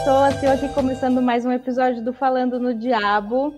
[0.00, 0.42] Pessoas.
[0.42, 3.54] Eu aqui começando mais um episódio do Falando no Diabo.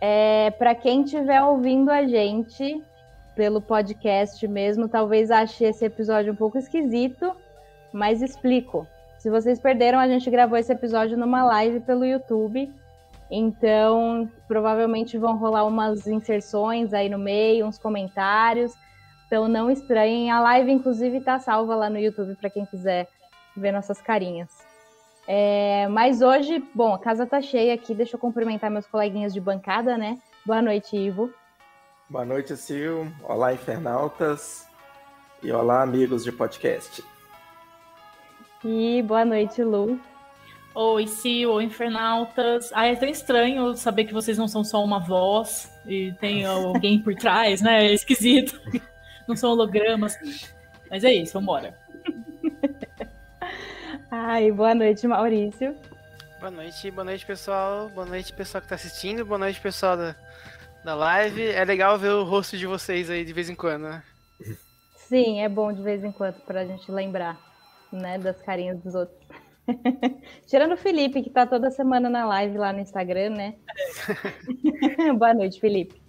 [0.00, 2.82] É, Para quem estiver ouvindo a gente
[3.34, 7.36] pelo podcast mesmo, talvez ache esse episódio um pouco esquisito,
[7.92, 8.86] mas explico.
[9.18, 12.72] Se vocês perderam, a gente gravou esse episódio numa live pelo YouTube.
[13.30, 18.72] Então, provavelmente vão rolar umas inserções aí no meio, uns comentários.
[19.26, 20.30] Então, não estranhem.
[20.30, 23.06] A live, inclusive, está salva lá no YouTube para quem quiser
[23.54, 24.65] ver nossas carinhas.
[25.26, 27.94] É, mas hoje, bom, a casa tá cheia aqui.
[27.94, 30.18] Deixa eu cumprimentar meus coleguinhas de bancada, né?
[30.44, 31.32] Boa noite, Ivo.
[32.08, 33.10] Boa noite, Sil.
[33.24, 34.68] Olá, infernautas.
[35.42, 37.04] E olá, amigos de podcast.
[38.64, 40.00] E boa noite, Lu.
[40.74, 42.70] Oi, Sil, oi, infernautas.
[42.72, 47.02] Ah, é tão estranho saber que vocês não são só uma voz e tem alguém
[47.02, 47.86] por trás, né?
[47.86, 48.60] É esquisito.
[49.26, 50.16] Não são hologramas.
[50.88, 51.76] Mas é isso, vambora.
[54.10, 55.74] Ai, boa noite, Maurício.
[56.38, 57.88] Boa noite, boa noite, pessoal.
[57.88, 59.24] Boa noite, pessoal que tá assistindo.
[59.24, 60.14] Boa noite, pessoal da,
[60.84, 61.48] da live.
[61.48, 64.02] É legal ver o rosto de vocês aí de vez em quando, né?
[64.94, 67.38] Sim, é bom de vez em quando pra gente lembrar,
[67.92, 69.18] né, das carinhas dos outros.
[70.46, 73.54] Tirando o Felipe, que tá toda semana na live lá no Instagram, né?
[75.18, 76.05] boa noite, Felipe.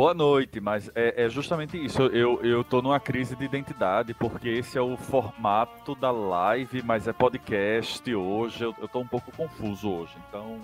[0.00, 2.00] Boa noite, mas é, é, justamente isso.
[2.04, 7.06] Eu, eu tô numa crise de identidade, porque esse é o formato da live, mas
[7.06, 8.64] é podcast hoje.
[8.64, 10.16] Eu, eu tô um pouco confuso hoje.
[10.26, 10.56] Então,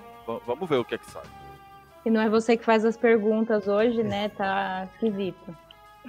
[0.46, 1.22] vamos ver o que é que sai.
[2.06, 4.30] E não é você que faz as perguntas hoje, né?
[4.30, 5.54] Tá esquisito.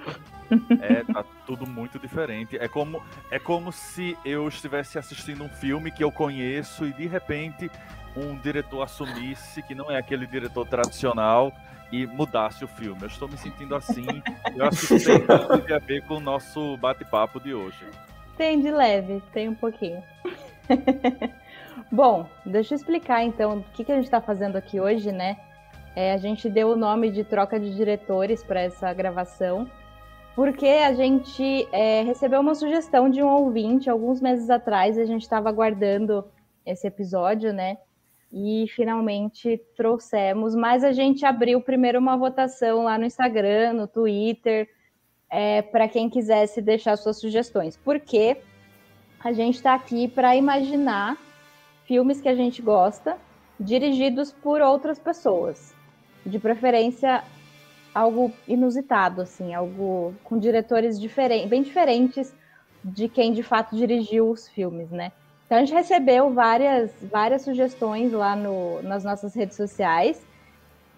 [0.80, 2.56] É, tá tudo muito diferente.
[2.56, 7.06] É como, é como se eu estivesse assistindo um filme que eu conheço e de
[7.06, 7.70] repente
[8.16, 11.52] um diretor assumisse que não é aquele diretor tradicional
[11.92, 13.02] e mudasse o filme.
[13.02, 14.06] Eu estou me sentindo assim.
[14.56, 17.84] Eu acho que tem muito a ver com o nosso bate-papo de hoje.
[18.36, 20.02] Tem de leve, tem um pouquinho.
[21.92, 25.38] Bom, deixa eu explicar então o que, que a gente está fazendo aqui hoje, né?
[25.96, 29.68] É, a gente deu o nome de troca de diretores para essa gravação,
[30.38, 35.22] porque a gente é, recebeu uma sugestão de um ouvinte alguns meses atrás, a gente
[35.22, 36.24] estava aguardando
[36.64, 37.76] esse episódio, né?
[38.32, 40.54] e finalmente trouxemos.
[40.54, 44.68] Mas a gente abriu primeiro uma votação lá no Instagram, no Twitter,
[45.28, 48.36] é, para quem quisesse deixar suas sugestões, porque
[49.18, 51.18] a gente está aqui para imaginar
[51.84, 53.18] filmes que a gente gosta,
[53.58, 55.74] dirigidos por outras pessoas,
[56.24, 57.24] de preferência
[57.94, 62.34] algo inusitado, assim, algo com diretores diferentes, bem diferentes
[62.84, 65.12] de quem de fato dirigiu os filmes, né?
[65.46, 70.22] Então a gente recebeu várias, várias sugestões lá no, nas nossas redes sociais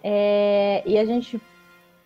[0.03, 1.41] é, e a gente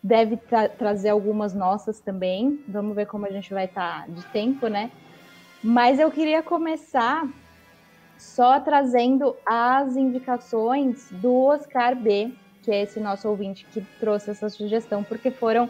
[0.02, 2.64] deve tra trazer algumas nossas também.
[2.68, 4.92] Vamos ver como a gente vai estar tá de tempo, né?
[5.64, 7.28] Mas eu queria começar
[8.18, 12.32] só trazendo as indicações do Oscar B,
[12.66, 15.70] que é esse nosso ouvinte que trouxe essa sugestão, porque foram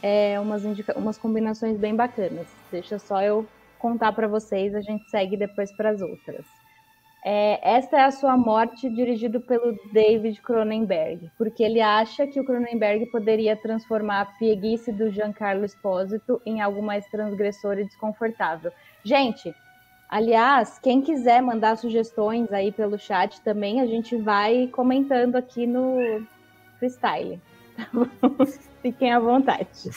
[0.00, 0.62] é, umas,
[0.94, 2.46] umas combinações bem bacanas.
[2.70, 3.44] Deixa só eu
[3.78, 6.46] contar para vocês, a gente segue depois para as outras.
[7.24, 12.44] É, esta é a sua morte, dirigido pelo David Cronenberg, porque ele acha que o
[12.44, 18.70] Cronenberg poderia transformar a pieguice do Giancarlo Espósito em algo mais transgressor e desconfortável.
[19.02, 19.52] Gente,
[20.08, 26.24] aliás, quem quiser mandar sugestões aí pelo chat também, a gente vai comentando aqui no
[26.78, 27.40] freestyle.
[27.76, 27.88] Tá
[28.82, 29.90] Fiquem à vontade.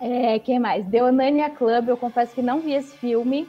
[0.00, 0.86] É, quem mais?
[0.88, 3.48] The Onania Club, eu confesso que não vi esse filme,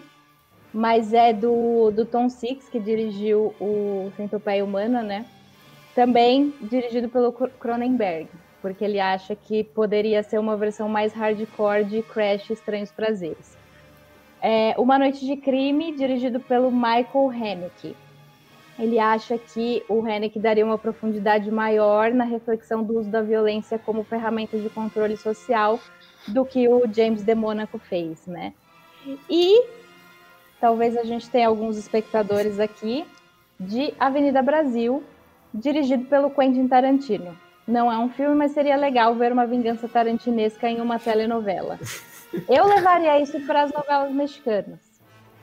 [0.73, 5.25] mas é do, do Tom Six, que dirigiu o Centopeia Humana, né?
[5.95, 8.29] Também dirigido pelo Cronenberg,
[8.61, 13.57] porque ele acha que poderia ser uma versão mais hardcore de Crash Estranhos Prazeres.
[14.41, 17.95] É, uma Noite de Crime, dirigido pelo Michael Haneke.
[18.79, 23.79] Ele acha que o Haneke daria uma profundidade maior na reflexão do uso da violência
[23.79, 25.79] como ferramenta de controle social
[26.27, 28.53] do que o James de Mônaco fez, né?
[29.29, 29.63] E
[30.61, 33.05] talvez a gente tenha alguns espectadores aqui
[33.59, 35.03] de Avenida Brasil,
[35.51, 37.35] dirigido pelo Quentin Tarantino.
[37.67, 41.77] Não é um filme, mas seria legal ver uma vingança tarantinesca em uma telenovela.
[42.47, 44.79] Eu levaria isso para as novelas mexicanas.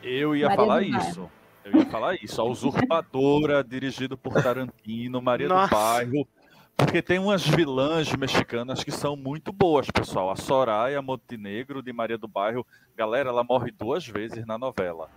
[0.03, 1.31] Eu ia Maria falar isso.
[1.65, 2.41] Eu ia falar isso.
[2.41, 5.69] A Usurpadora, dirigido por Tarantino, Maria Nossa.
[5.69, 6.29] do Bairro.
[6.77, 10.31] Porque tem umas vilãs mexicanas que são muito boas, pessoal.
[10.31, 12.67] A Soraya Montenegro, de Maria do Bairro.
[12.97, 15.09] Galera, ela morre duas vezes na novela.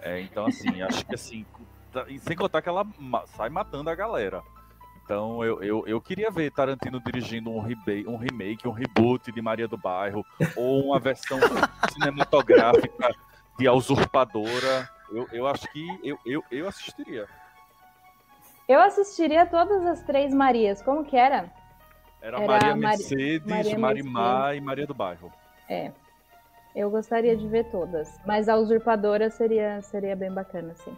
[0.00, 1.46] É, então, assim, acho que assim.
[1.92, 2.86] Tá, sem contar que ela
[3.36, 4.42] sai matando a galera.
[5.04, 9.42] Então, eu, eu, eu queria ver Tarantino dirigindo um, remake, um remake, um reboot de
[9.42, 10.24] Maria do Bairro,
[10.56, 11.38] ou uma versão
[11.92, 13.14] cinematográfica
[13.58, 14.88] de A Usurpadora.
[15.12, 17.26] eu, eu acho que eu, eu, eu assistiria.
[18.66, 20.80] Eu assistiria todas as três Marias.
[20.80, 21.52] Como que era?
[22.22, 24.62] Era, era Maria Mercedes, Maria Marimar Mercedes.
[24.62, 25.30] e Maria do Bairro.
[25.68, 25.92] É.
[26.74, 28.18] Eu gostaria de ver todas.
[28.24, 30.96] Mas a usurpadora seria, seria bem bacana, sim.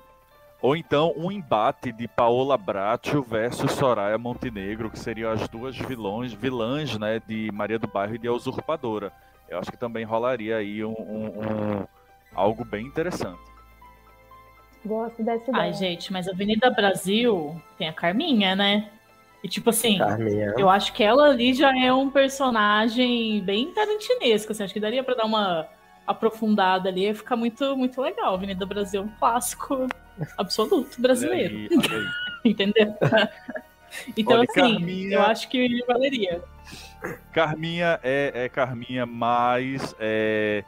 [0.61, 6.32] Ou então um embate de Paola Bracho versus Soraya Montenegro, que seriam as duas vilões,
[6.32, 9.12] vilãs né, de Maria do Bairro e de A Usurpadora.
[9.49, 11.87] Eu acho que também rolaria aí um, um, um
[12.35, 13.41] algo bem interessante.
[14.85, 15.64] Gosto dessa ideia.
[15.64, 18.91] Ai, gente, mas Avenida Brasil tem a Carminha, né?
[19.43, 20.55] E tipo assim, Carminha.
[20.56, 25.05] eu acho que ela ali já é um personagem bem tarantinesco, assim, acho que daria
[25.05, 25.69] para dar uma
[26.06, 28.35] aprofundada ali, ia ficar muito, muito legal.
[28.35, 29.87] Avenida Brasil é um clássico
[30.37, 31.55] absoluto brasileiro.
[31.55, 31.69] Aí,
[32.51, 32.95] Entendeu?
[34.17, 35.15] então, Olha, assim, Carminha...
[35.15, 36.43] eu acho que valeria.
[37.33, 40.65] Carminha é, é Carminha, mas é,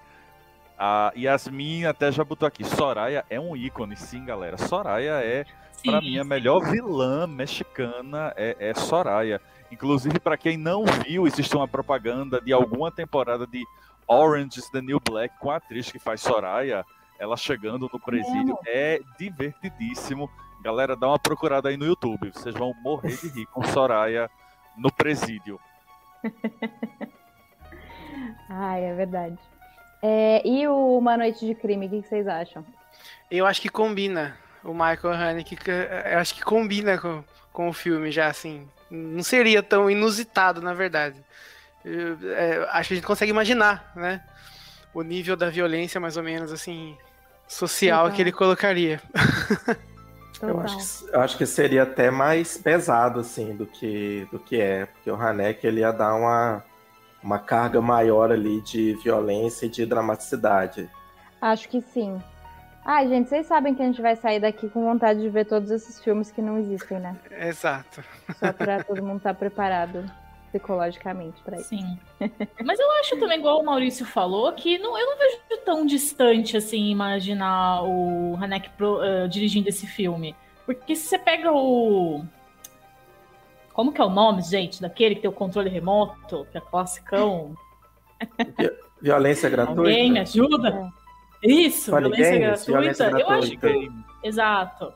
[0.78, 2.64] a Yasmin até já botou aqui.
[2.64, 4.56] Soraya é um ícone, sim, galera.
[4.58, 5.44] Soraya é,
[5.84, 9.40] para mim, a melhor vilã mexicana é, é Soraya.
[9.70, 13.64] Inclusive, para quem não viu, existe uma propaganda de alguma temporada de
[14.06, 16.84] Orange is the New Black com a atriz que faz Soraya,
[17.18, 18.56] ela chegando no presídio.
[18.66, 20.30] É divertidíssimo.
[20.62, 22.30] Galera, dá uma procurada aí no YouTube.
[22.32, 24.30] Vocês vão morrer de rir com Soraya
[24.76, 25.60] no presídio.
[28.48, 29.38] Ai, é verdade.
[30.02, 32.64] É, e o Uma Noite de Crime, o que vocês acham?
[33.30, 34.36] Eu acho que combina.
[34.64, 35.56] O Michael Haneke,
[36.10, 37.22] eu acho que combina com,
[37.52, 38.68] com o filme já, assim.
[38.90, 41.22] Não seria tão inusitado, na verdade
[41.84, 44.22] é, acho que a gente consegue imaginar, né?
[44.92, 46.96] O nível da violência, mais ou menos, assim,
[47.48, 48.16] social Total.
[48.16, 49.00] que ele colocaria.
[50.40, 54.60] Eu acho, que, eu acho, que, seria até mais pesado, assim, do que, do que
[54.60, 54.86] é.
[54.86, 56.62] Porque o Hanek, ele ia dar uma,
[57.20, 60.88] uma carga maior ali de violência e de dramaticidade.
[61.42, 62.22] Acho que sim.
[62.84, 65.72] Ai, gente, vocês sabem que a gente vai sair daqui com vontade de ver todos
[65.72, 67.16] esses filmes que não existem, né?
[67.32, 68.04] Exato.
[68.38, 70.08] Só pra todo mundo estar tá preparado
[70.50, 71.70] psicologicamente para isso.
[71.70, 71.98] Sim.
[72.64, 76.56] Mas eu acho também, igual o Maurício falou, que não, eu não vejo tão distante
[76.56, 80.34] assim imaginar o Hanek Pro, uh, dirigindo esse filme.
[80.64, 82.24] Porque se você pega o.
[83.72, 87.54] Como que é o nome, gente, daquele que tem o controle remoto, que é classicão?
[89.00, 89.80] Violência gratuita.
[89.80, 90.92] Alguém me ajuda?
[91.42, 91.48] É.
[91.48, 92.72] Isso, violência gratuita.
[92.72, 93.32] violência gratuita.
[93.32, 94.26] Eu acho que.
[94.26, 94.92] Exato.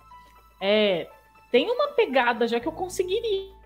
[0.60, 1.08] É,
[1.50, 3.61] tem uma pegada já que eu conseguiria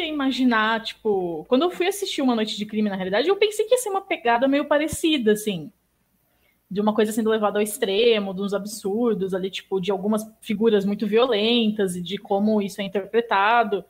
[0.00, 3.64] ia imaginar, tipo, quando eu fui assistir Uma Noite de Crime, na realidade, eu pensei
[3.64, 5.70] que ia ser uma pegada meio parecida, assim.
[6.70, 10.84] De uma coisa sendo levada ao extremo, de uns absurdos ali, tipo, de algumas figuras
[10.84, 13.84] muito violentas e de como isso é interpretado.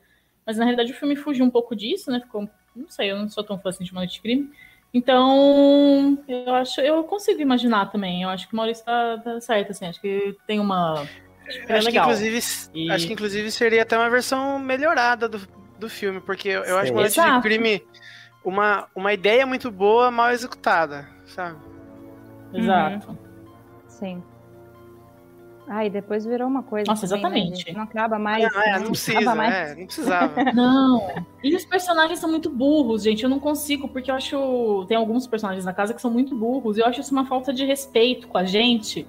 [0.45, 2.21] Mas na realidade o filme fugiu um pouco disso, né?
[2.21, 2.49] Ficou.
[2.77, 4.51] Não sei, eu não sou tão fã assim de Uma Noite de Crime.
[4.93, 8.23] Então, eu acho, eu consigo imaginar também.
[8.23, 9.87] Eu acho que o Maurício tá, tá certo, assim.
[9.87, 11.01] Acho que tem uma.
[11.47, 12.39] Acho, é acho que, inclusive,
[12.75, 12.91] e...
[12.91, 15.41] acho que inclusive seria até uma versão melhorada do,
[15.79, 17.83] do filme, porque eu, eu acho uma noite de crime
[18.45, 21.57] uma, uma ideia muito boa, mal executada, sabe?
[22.53, 23.11] Exato.
[23.11, 23.17] Uhum.
[23.89, 24.23] Sim.
[25.67, 26.85] Ah, e depois virou uma coisa.
[26.91, 27.67] Nossa, também, né, exatamente.
[27.69, 28.53] Né, não acaba mais.
[28.53, 29.55] Não, é, não, não precisa, mais.
[29.55, 30.45] É, não precisava.
[30.53, 31.25] não.
[31.43, 33.25] E os personagens são muito burros, gente.
[33.25, 34.85] Eu não consigo, porque eu acho.
[34.87, 36.77] Tem alguns personagens na casa que são muito burros.
[36.77, 39.07] E eu acho isso uma falta de respeito com a gente.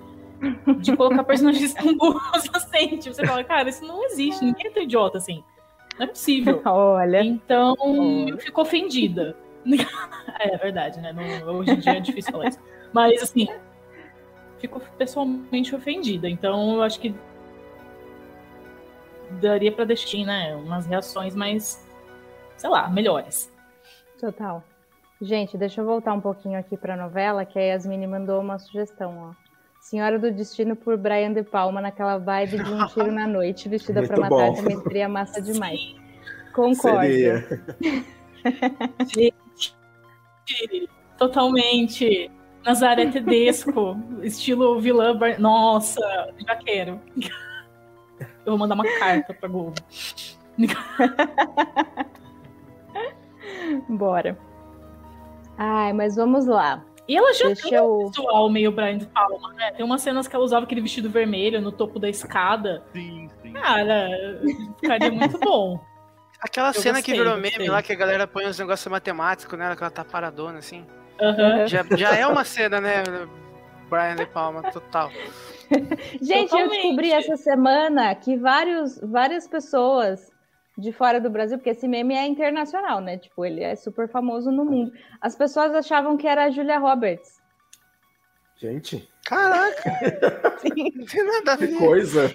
[0.80, 2.98] De colocar personagens tão burros assim.
[2.98, 4.46] Tipo, você fala, cara, isso não existe.
[4.46, 5.44] Ninguém é tão idiota assim.
[5.98, 6.62] Não é possível.
[6.66, 7.24] Olha.
[7.24, 8.30] Então, Olha.
[8.30, 9.36] eu fico ofendida.
[10.40, 11.12] é verdade, né?
[11.14, 12.60] Não, hoje em dia é difícil falar isso.
[12.94, 13.48] Mas, assim,
[14.60, 16.30] fico pessoalmente ofendida.
[16.30, 17.16] Então, eu acho que
[19.42, 20.56] daria para deixar, né?
[20.56, 21.86] Umas reações mais,
[22.58, 23.52] sei lá, melhores.
[24.20, 24.64] Total.
[25.22, 28.60] Gente, deixa eu voltar um pouquinho aqui para a novela, que a Yasmini mandou uma
[28.60, 29.45] sugestão, ó.
[29.86, 34.02] Senhora do Destino por Brian De Palma, naquela vibe de um tiro na noite, vestida
[34.02, 34.56] para matar, bom.
[34.56, 35.80] também seria massa demais.
[36.56, 37.08] Concordo.
[39.06, 39.76] Gente,
[41.20, 42.32] totalmente.
[42.66, 45.16] Nazaré Tedesco, estilo vilã.
[45.38, 46.02] Nossa,
[46.36, 47.00] já quero.
[48.44, 49.76] Eu vou mandar uma carta pra Globo.
[53.88, 54.36] Bora.
[55.60, 56.84] Ai, mas vamos lá.
[57.08, 59.72] E ela já Deixa tem um visual meio Brian de Palma, né?
[59.72, 62.84] Tem umas cenas que ela usava aquele vestido vermelho no topo da escada.
[62.94, 63.54] Sim, sim.
[63.54, 64.10] Cara,
[64.80, 65.80] ficaria muito bom.
[66.42, 69.58] Aquela eu cena gostei, que virou meme lá, que a galera põe os negócios matemáticos
[69.58, 70.86] nela, que ela tá paradona, assim.
[71.20, 71.68] Uhum.
[71.68, 73.04] Já, já é uma cena, né?
[73.90, 75.10] Brian De Palma, total.
[76.22, 76.54] Gente, Totalmente.
[76.54, 80.32] eu descobri essa semana que vários, várias pessoas
[80.78, 83.18] de fora do Brasil, porque esse meme é internacional, né?
[83.18, 84.92] Tipo, ele é super famoso no mundo.
[85.22, 87.42] As pessoas achavam que era a Julia Roberts.
[88.58, 89.10] Gente.
[89.26, 89.92] Caraca!
[90.96, 91.70] Não tem nada a ver.
[91.70, 92.32] Que coisa.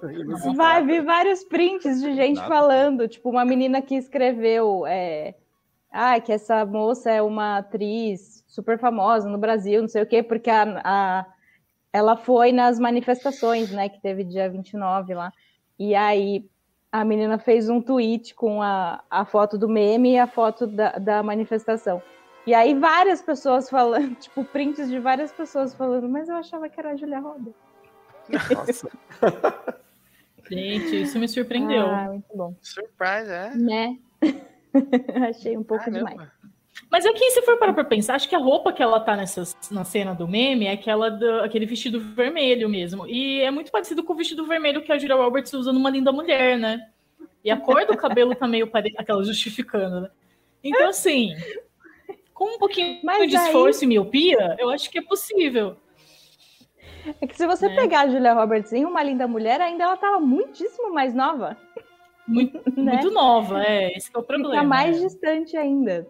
[0.54, 2.49] Vai vir vários prints de gente nada.
[2.49, 3.09] falando.
[3.09, 4.87] Tipo, uma menina que escreveu.
[4.87, 5.35] É,
[5.90, 10.23] ah, que essa moça é uma atriz super famosa no Brasil, não sei o quê,
[10.23, 11.26] porque a, a,
[11.92, 15.32] ela foi nas manifestações, né, que teve dia 29 lá.
[15.78, 16.49] E aí
[16.92, 20.92] a menina fez um tweet com a, a foto do meme e a foto da,
[20.92, 22.02] da manifestação.
[22.47, 26.80] E aí várias pessoas falando, tipo, prints de várias pessoas falando, mas eu achava que
[26.80, 27.54] era a Julia Roberts.
[28.28, 28.90] Nossa.
[30.50, 31.87] Gente, isso me surpreendeu.
[31.87, 32.56] Ah, muito bom.
[32.61, 33.54] Surprise, é?
[33.54, 33.99] Né?
[35.28, 36.20] Achei um pouco demais.
[36.90, 39.42] Mas aqui, se for para pra pensar, acho que a roupa que ela tá nessa,
[39.70, 43.06] na cena do meme é aquela do, aquele vestido vermelho mesmo.
[43.06, 46.12] E é muito parecido com o vestido vermelho que a Julia Roberts usa numa linda
[46.12, 46.80] mulher, né?
[47.44, 50.10] E a cor do cabelo tá meio parecida, aquela justificando, né?
[50.62, 51.34] Então, assim,
[52.34, 53.46] com um pouquinho Mas de aí...
[53.46, 55.76] esforço e miopia, eu acho que é possível.
[57.20, 57.75] É que se você é.
[57.75, 61.56] pegar a Julia Roberts em Uma Linda Mulher, ainda ela tava muitíssimo mais nova.
[62.26, 62.92] Muito, né?
[62.92, 63.96] muito nova, é.
[63.96, 64.54] Esse é o problema.
[64.54, 66.06] Fica mais distante ainda.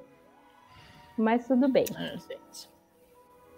[1.21, 1.85] Mas tudo bem.
[1.97, 2.69] É, gente.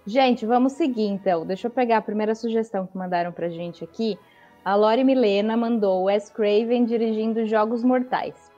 [0.07, 1.47] gente, vamos seguir então.
[1.47, 4.19] Deixa eu pegar a primeira sugestão que mandaram pra gente aqui.
[4.65, 8.51] A Lori Milena mandou Wes Craven dirigindo Jogos Mortais.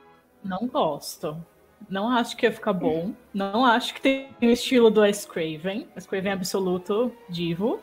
[0.43, 1.37] Não gosto.
[1.89, 3.13] Não acho que ia ficar bom.
[3.33, 5.87] Não acho que tem o estilo do Wes Craven.
[5.95, 7.79] Wes Craven é absoluto divo.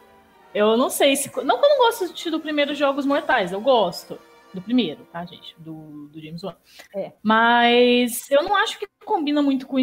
[0.54, 1.28] Eu não sei se.
[1.42, 4.18] Não que eu não gosto do primeiro Jogos Mortais, eu gosto.
[4.52, 5.54] Do primeiro, tá, gente?
[5.58, 6.54] Do, do James Wan.
[6.94, 7.12] É.
[7.22, 9.78] Mas eu não acho que combina muito com.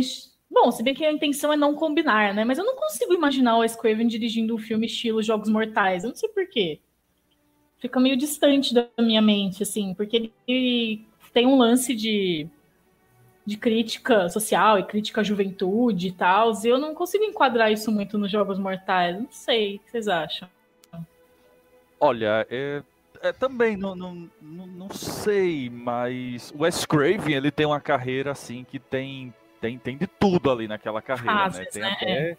[0.50, 2.44] Bom, se bem que a intenção é não combinar, né?
[2.44, 6.03] Mas eu não consigo imaginar o Wes Craven dirigindo um filme estilo Jogos Mortais.
[6.03, 6.79] Eu não sei porquê.
[7.77, 12.50] Fica meio distante da minha mente, assim, porque ele tem um lance de
[13.50, 17.91] de crítica social e crítica à juventude e tal, e eu não consigo enquadrar isso
[17.91, 19.18] muito nos Jogos Mortais.
[19.18, 20.48] Não sei, o que vocês acham?
[22.00, 22.84] Olha, é,
[23.22, 28.32] é, também não, não, não, não, sei, mas o Wes Craven ele tem uma carreira
[28.32, 31.66] assim que tem tem, tem de tudo ali naquela carreira, Fases, né?
[31.66, 31.92] Tem né?
[31.92, 32.38] até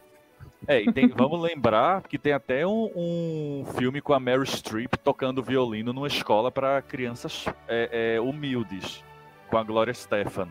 [0.66, 4.94] é, e tem, vamos lembrar que tem até um, um, filme com a Mary Streep
[5.02, 9.02] tocando violino numa escola para crianças é, é, humildes,
[9.48, 10.48] com a Gloria Stefan.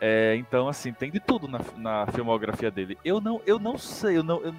[0.00, 2.98] É, então, assim, tem de tudo na, na filmografia dele.
[3.04, 4.40] Eu não, eu não sei, eu não.
[4.40, 4.54] Eu,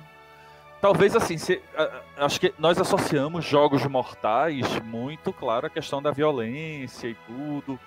[0.79, 1.61] talvez assim, se,
[2.17, 7.79] acho que nós associamos jogos mortais muito, claro, a questão da violência e tudo.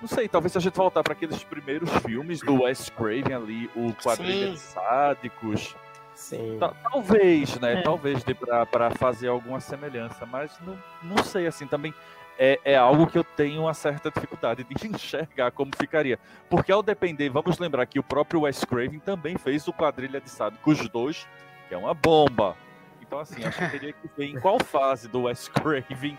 [0.00, 3.70] Não sei, talvez se a gente voltar para aqueles primeiros filmes do Wes Craven ali,
[3.74, 5.74] o Quadrilha de Sádicos.
[6.14, 6.58] Sim.
[6.58, 7.80] Talvez, né?
[7.80, 7.82] É.
[7.82, 11.94] Talvez dê para fazer alguma semelhança, mas não, não sei, assim, também
[12.38, 16.18] é, é algo que eu tenho uma certa dificuldade de enxergar como ficaria.
[16.48, 20.30] Porque ao depender, vamos lembrar que o próprio Wes Craven também fez o Quadrilha de
[20.30, 21.26] Sádicos os dois,
[21.68, 22.56] que é uma bomba.
[23.00, 26.16] Então, assim, acho que teria que ver em qual fase do Wes Craven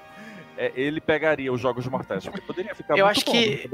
[0.58, 2.26] é, ele pegaria os Jogos Mortais.
[2.26, 3.70] Porque poderia ficar eu muito acho bom, que,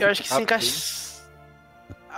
[0.00, 1.08] Eu acho que se encaixa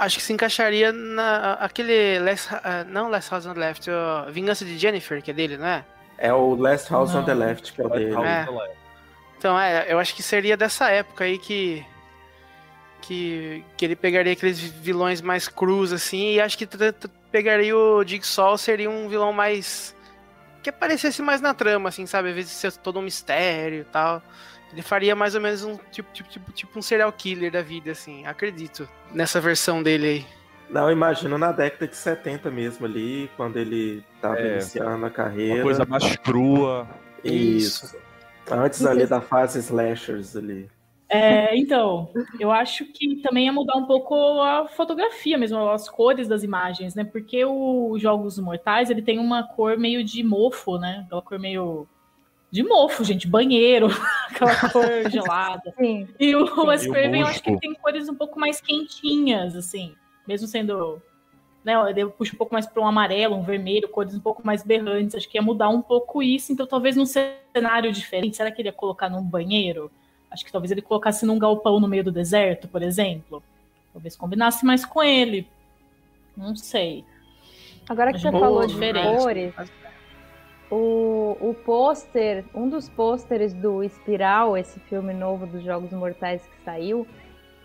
[0.01, 4.33] acho que se encaixaria na aquele Last, uh, não Last House on the Left, uh,
[4.33, 5.85] Vingança de Jennifer, que é dele, não é?
[6.17, 7.21] É o Last House não.
[7.21, 8.15] on the Left que é o dele.
[8.15, 8.47] É.
[9.39, 11.85] Então, é, eu acho que seria dessa época aí que.
[13.03, 16.69] Que, que ele pegaria aqueles vilões mais crus, assim, e acho que
[17.33, 19.97] pegaria o Jigsaw, seria um vilão mais.
[20.63, 22.31] Que aparecesse mais na trama, assim, sabe?
[22.31, 24.23] Às vezes ser todo um mistério e tal.
[24.73, 27.91] Ele faria mais ou menos um tipo, tipo, tipo, tipo um serial killer da vida,
[27.91, 30.27] assim, acredito, nessa versão dele aí.
[30.69, 35.55] Não, imagino na década de 70 mesmo ali, quando ele tava é, iniciando a carreira.
[35.57, 36.89] Uma coisa mais crua.
[37.25, 37.87] Isso.
[37.87, 37.97] Isso.
[38.49, 40.71] Antes ali da fase slashers ali.
[41.13, 46.29] É, então, eu acho que também ia mudar um pouco a fotografia mesmo, as cores
[46.29, 47.03] das imagens, né?
[47.03, 51.03] Porque os Jogos Mortais, ele tem uma cor meio de mofo, né?
[51.05, 51.89] Aquela cor meio
[52.49, 53.89] de mofo, gente, banheiro,
[54.31, 55.75] aquela cor gelada.
[55.77, 56.07] Sim.
[56.19, 59.95] E o Wes Craven, eu acho que ele tem cores um pouco mais quentinhas, assim,
[60.29, 61.03] mesmo sendo
[61.65, 64.63] né, eu puxo um pouco mais para um amarelo, um vermelho, cores um pouco mais
[64.63, 65.15] berrantes.
[65.15, 66.53] Acho que ia mudar um pouco isso.
[66.53, 68.37] Então, talvez num cenário diferente.
[68.37, 69.91] Será que ele ia colocar num banheiro?
[70.31, 73.43] Acho que talvez ele colocasse num galpão no meio do deserto, por exemplo.
[73.93, 75.49] Talvez combinasse mais com ele.
[76.37, 77.05] Não sei.
[77.89, 79.55] Agora que você falou de cores,
[80.71, 86.65] o, o pôster, um dos pôsteres do Espiral, esse filme novo dos Jogos Mortais que
[86.65, 87.07] saiu,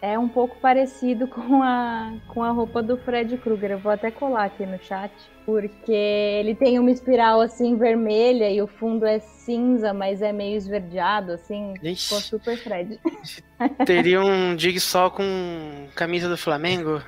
[0.06, 3.72] é um pouco parecido com a, com a roupa do Fred Krueger.
[3.72, 5.12] Eu vou até colar aqui no chat,
[5.46, 10.56] porque ele tem uma espiral assim vermelha e o fundo é cinza, mas é meio
[10.56, 11.74] esverdeado, assim.
[11.82, 12.04] Ixi.
[12.04, 13.00] Ficou super Fred.
[13.86, 17.02] Teria um dig só com camisa do Flamengo?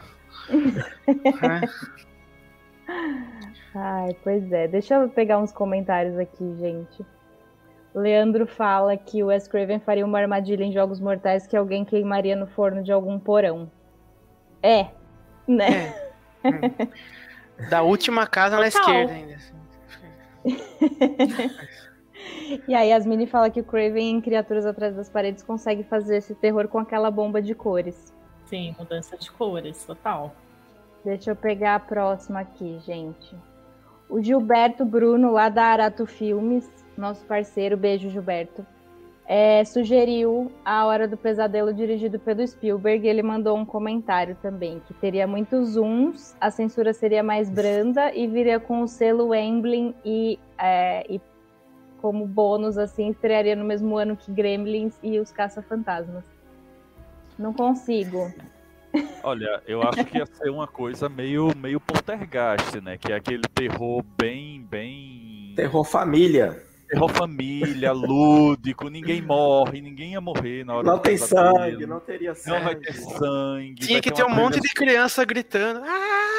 [3.76, 4.68] Ai, pois é.
[4.68, 7.06] Deixa eu pegar uns comentários aqui, gente.
[7.94, 12.36] Leandro fala que o Wes Craven faria uma armadilha em Jogos Mortais que alguém queimaria
[12.36, 13.72] no forno de algum porão.
[14.62, 14.88] É,
[15.48, 15.94] né?
[16.44, 16.88] É.
[17.70, 19.34] Da última casa na esquerda ainda.
[19.34, 19.54] Assim.
[22.68, 26.36] e aí Yasmini fala que o Craven em Criaturas Atrás das Paredes consegue fazer esse
[26.36, 28.14] terror com aquela bomba de cores.
[28.46, 30.36] Sim, mudança de cores, total.
[31.04, 33.36] Deixa eu pegar a próxima aqui, gente.
[34.08, 38.66] O Gilberto Bruno, lá da Arato Filmes, nosso parceiro, beijo Gilberto,
[39.30, 43.06] é, sugeriu A Hora do Pesadelo dirigido pelo Spielberg.
[43.06, 48.26] Ele mandou um comentário também, que teria muitos zooms, a censura seria mais branda e
[48.26, 51.20] viria com o selo Emblem e, é, e
[52.02, 56.24] como bônus, assim, estrearia no mesmo ano que Gremlins e Os Caça-Fantasmas.
[57.38, 58.32] Não consigo.
[59.22, 62.98] Olha, eu acho que ia ser uma coisa meio, meio poltergeist, né?
[62.98, 65.54] Que é aquele terror bem, bem...
[65.56, 66.67] Terror família.
[66.88, 72.34] Terror família, lúdico, ninguém morre, ninguém ia morrer na hora Não tem sangue, não teria
[72.34, 72.58] sangue.
[72.58, 73.76] Não vai ter sangue.
[73.76, 75.82] Tinha que ter um monte de criança gritando.
[75.86, 76.38] Ah!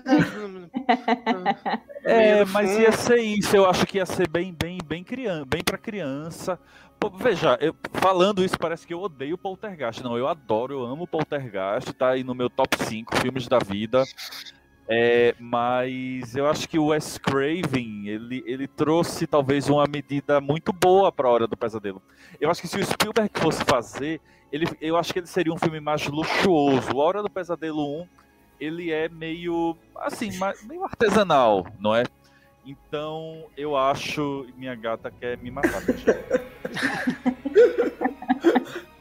[2.04, 5.64] é, mas ia ser isso, eu acho que ia ser bem, bem, bem criança, bem
[5.64, 6.56] para criança.
[6.98, 10.02] Pô, veja, eu, falando isso parece que eu odeio Poltergeist.
[10.02, 14.04] Não, eu adoro, eu amo Poltergeist, tá aí no meu top 5 filmes da vida.
[14.88, 20.72] É, mas eu acho que o Wes Craven ele, ele trouxe talvez uma medida muito
[20.72, 22.02] boa para a Hora do Pesadelo.
[22.40, 24.20] Eu acho que se o Spielberg fosse fazer,
[24.50, 26.90] ele, eu acho que ele seria um filme mais luxuoso.
[26.90, 28.08] A Hora do Pesadelo 1
[28.60, 30.30] ele é meio assim,
[30.64, 32.02] meio artesanal, não é?
[32.64, 35.82] Então eu acho minha gata quer me matar.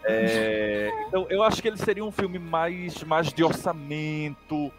[0.06, 4.72] é, então eu acho que ele seria um filme mais mais de orçamento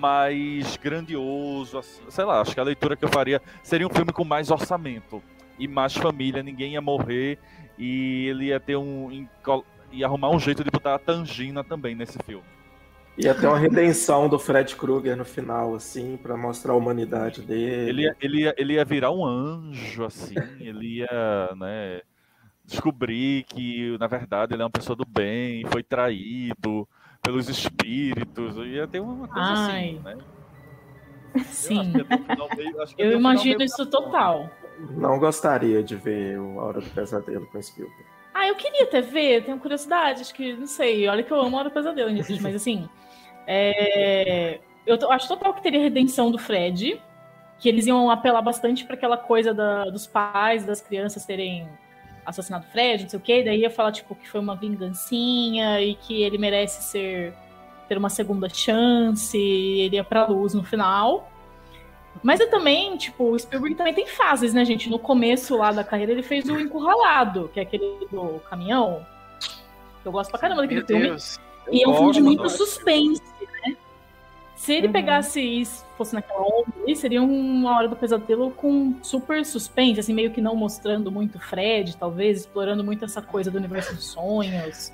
[0.00, 4.12] mais grandioso, assim, sei lá, acho que a leitura que eu faria seria um filme
[4.12, 5.22] com mais orçamento
[5.58, 7.38] e mais família, ninguém ia morrer
[7.78, 9.26] e ele ia ter um
[9.92, 12.44] ia arrumar um jeito de botar a Tangina também nesse filme.
[13.18, 17.90] Ia ter uma redenção do Fred Krueger no final, assim, para mostrar a humanidade dele.
[18.06, 22.00] Ele, ele, ia, ele ia virar um anjo, assim, ele ia, né,
[22.64, 26.88] descobrir que, na verdade, ele é uma pessoa do bem, foi traído,
[27.30, 28.56] pelos espíritos.
[28.66, 29.88] Ia ter uma coisa assim, Ai.
[29.88, 30.18] assim, né?
[31.44, 31.92] Sim.
[31.96, 34.50] Eu, meio, eu imagino isso total.
[34.96, 38.04] Não gostaria de ver o Hora do Pesadelo com Spielberg.
[38.34, 41.56] Ah, eu queria até ver, tenho curiosidade, acho que, não sei, olha que eu amo
[41.56, 42.88] a Hora do Pesadelo, mas assim,
[43.46, 47.00] é, eu acho total que teria redenção do Fred,
[47.58, 51.68] que eles iam apelar bastante para aquela coisa da, dos pais, das crianças terem
[52.24, 55.94] assassinado Fred, não sei o quê, daí ia falar, tipo, que foi uma vingancinha e
[55.94, 57.34] que ele merece ser
[57.88, 61.28] ter uma segunda chance, e ele ia pra luz no final.
[62.22, 64.88] Mas eu também, tipo, o Spielberg também tem fases, né, gente?
[64.88, 69.04] No começo lá da carreira ele fez o Encurralado, que é aquele do caminhão.
[70.04, 71.08] Eu gosto pra caramba daquele filme.
[71.08, 71.38] Deus.
[71.70, 73.59] E é um filme de muito suspense, né?
[74.60, 74.92] Se ele uhum.
[74.92, 80.12] pegasse isso, fosse naquela onda ali, seria uma hora do pesadelo com super suspense, assim,
[80.12, 84.92] meio que não mostrando muito Fred, talvez, explorando muito essa coisa do universo dos sonhos.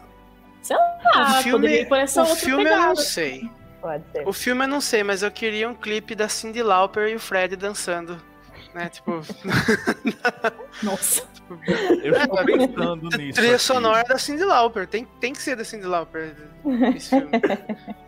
[0.62, 2.81] Sei lá, o filme, poderia ir por essa o outra filme pegada.
[2.81, 3.50] eu não sei.
[3.81, 4.29] Pode ser.
[4.29, 7.18] O filme eu não sei, mas eu queria um clipe da Cindy Lauper e o
[7.18, 8.22] Fred dançando.
[8.72, 9.20] Né, tipo.
[10.81, 11.24] Nossa.
[12.05, 13.40] Eu estou pensando nisso.
[13.40, 14.87] Trilha sonora da Cindy Lauper.
[14.87, 16.37] Tem, tem que ser da Cindy Lauper
[16.94, 17.31] esse filme.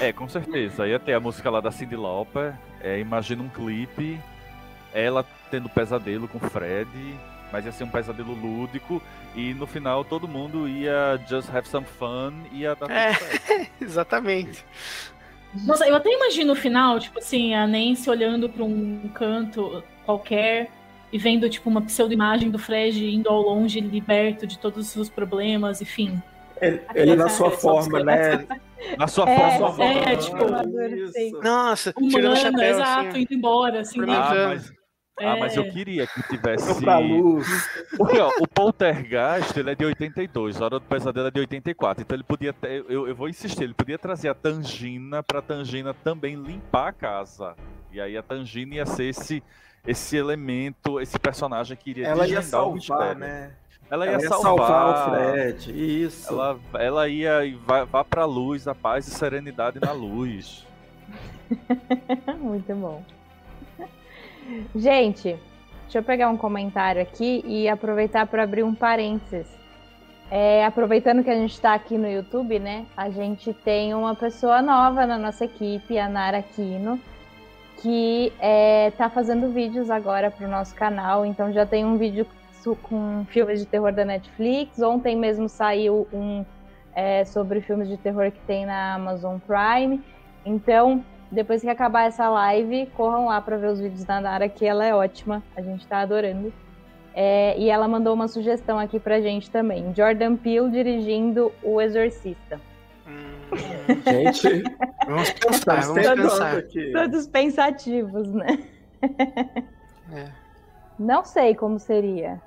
[0.00, 0.86] É, com certeza.
[0.86, 2.54] Ia ter a música lá da Cindy Lauper.
[2.80, 4.20] É, imagina um clipe,
[4.92, 6.88] ela tendo pesadelo com Fred,
[7.52, 9.02] mas ia ser um pesadelo lúdico.
[9.34, 13.12] E no final todo mundo ia just have some fun e ia dar é,
[13.80, 14.64] exatamente.
[15.64, 20.70] Nossa, eu até imagino o final, tipo assim, a Nancy olhando para um canto qualquer
[21.12, 25.80] e vendo, tipo, uma pseudo-imagem do Fred indo ao longe, liberto de todos os problemas,
[25.80, 26.20] enfim.
[26.60, 28.46] Ele, ele na sua forma, né?
[28.98, 29.84] Na sua é, forma.
[29.84, 30.44] É, tipo,
[31.42, 32.62] nossa, Humana, tirando o chapéu.
[32.62, 33.20] Exato, assim.
[33.20, 34.00] indo embora, assim.
[34.02, 34.70] Ah, mas,
[35.18, 35.26] é.
[35.26, 36.80] ah, mas eu queria que tivesse.
[36.80, 37.46] Pra luz.
[37.96, 42.02] Porque, ó, o Poltergeist ele é de 82, a Hora do Pesadelo é de 84.
[42.02, 42.84] Então ele podia ter.
[42.88, 47.56] Eu, eu vou insistir, ele podia trazer a Tangina pra Tangina também limpar a casa.
[47.90, 49.42] E aí a Tangina ia ser esse,
[49.86, 53.18] esse elemento, esse personagem que iria Ela ia salvar, o mistério.
[53.18, 53.52] né?
[53.90, 56.32] Ela ia, ela ia salvar, salvar, o Fred, isso.
[56.32, 60.66] Ela, ela ia vá, vá pra luz, a paz e serenidade na luz.
[62.40, 63.02] Muito bom.
[64.74, 65.38] Gente,
[65.82, 69.46] deixa eu pegar um comentário aqui e aproveitar para abrir um parênteses.
[70.28, 72.86] É, aproveitando que a gente está aqui no YouTube, né?
[72.96, 77.00] A gente tem uma pessoa nova na nossa equipe, a Nara Aquino.
[77.80, 81.24] que é, tá fazendo vídeos agora para o nosso canal.
[81.24, 82.26] Então já tem um vídeo
[82.74, 84.80] com filmes de terror da Netflix.
[84.80, 86.44] Ontem mesmo saiu um
[86.94, 90.02] é, sobre filmes de terror que tem na Amazon Prime.
[90.44, 94.64] Então, depois que acabar essa live, corram lá para ver os vídeos da Nara, que
[94.64, 95.42] ela é ótima.
[95.54, 96.52] A gente está adorando.
[97.14, 99.94] É, e ela mandou uma sugestão aqui pra gente também.
[99.94, 102.60] Jordan Peele dirigindo O Exorcista.
[103.06, 103.56] Hum,
[104.04, 104.62] gente,
[105.06, 106.58] vamos pensar, vamos pensar.
[106.58, 106.92] Aqui.
[106.92, 108.58] Todos pensativos, né?
[110.12, 110.28] É.
[110.98, 112.40] Não sei como seria.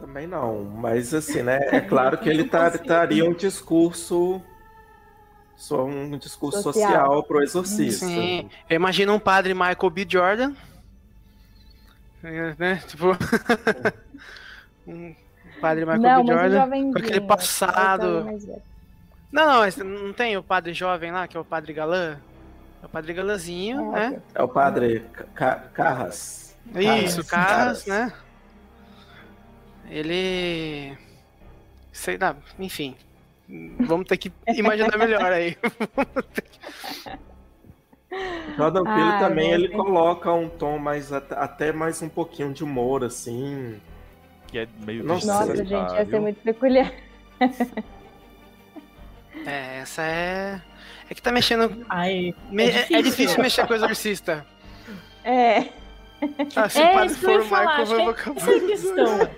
[0.00, 1.60] Também não, mas assim, né?
[1.70, 4.42] É claro que ele estaria um discurso
[5.56, 8.06] só um discurso social, social pro exorcista.
[8.06, 10.06] Sim, eu imagino um padre Michael B.
[10.08, 10.54] Jordan
[12.22, 12.82] é, né?
[12.86, 13.16] Tipo.
[14.86, 15.14] um
[15.60, 16.32] padre Michael não, B.
[16.32, 16.92] Jordan.
[16.92, 18.24] Com aquele passado.
[19.32, 22.18] Não, não, mas não tem o padre jovem lá, que é o padre galã?
[22.82, 24.22] É o padre galãzinho, é, né?
[24.34, 26.56] É o padre Carras.
[26.74, 28.12] Isso, Carras, né?
[29.90, 30.96] Ele.
[31.92, 32.96] Sei lá, enfim.
[33.80, 35.58] Vamos ter que imaginar melhor aí.
[38.56, 43.04] Jordan Peele ah, também ele coloca um tom mais até mais um pouquinho de humor
[43.04, 43.80] assim,
[44.48, 46.92] que é meio Nossa, gente, ia ser muito peculiar.
[49.46, 50.60] é, essa é
[51.08, 52.96] é que tá mexendo Ai, é, é, difícil.
[52.96, 54.46] é difícil mexer com o exorcista.
[55.24, 55.66] É.
[56.54, 58.36] Ah, se é, o padre for o Michael, vai acabar.
[58.36, 59.30] Essa é a questão.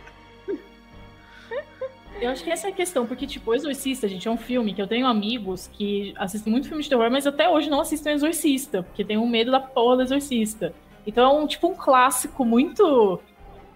[2.23, 4.73] Eu acho que essa é a questão, porque, tipo, o Exorcista, gente, é um filme
[4.73, 8.13] que eu tenho amigos que assistem muito filme de terror, mas até hoje não assistem
[8.13, 10.73] Exorcista, porque tem um medo da porra do Exorcista.
[11.05, 13.21] Então é um, tipo, um clássico muito.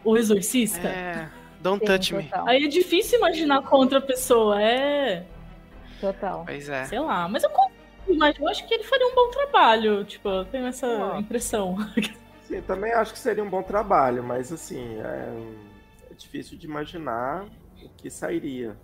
[0.05, 0.87] O Exorcista.
[0.87, 1.29] É.
[1.61, 2.45] Don't Sim, touch total.
[2.45, 2.51] me.
[2.51, 5.25] Aí é difícil imaginar com outra pessoa, é.
[6.01, 6.45] Total.
[6.47, 6.85] Pois é.
[6.85, 7.51] Sei lá, mas eu,
[8.17, 11.19] mas eu acho que ele faria um bom trabalho, tipo, eu tenho essa oh.
[11.19, 11.77] impressão.
[12.45, 17.45] Sim, também acho que seria um bom trabalho, mas assim, é, é difícil de imaginar
[17.87, 18.77] o que sairia.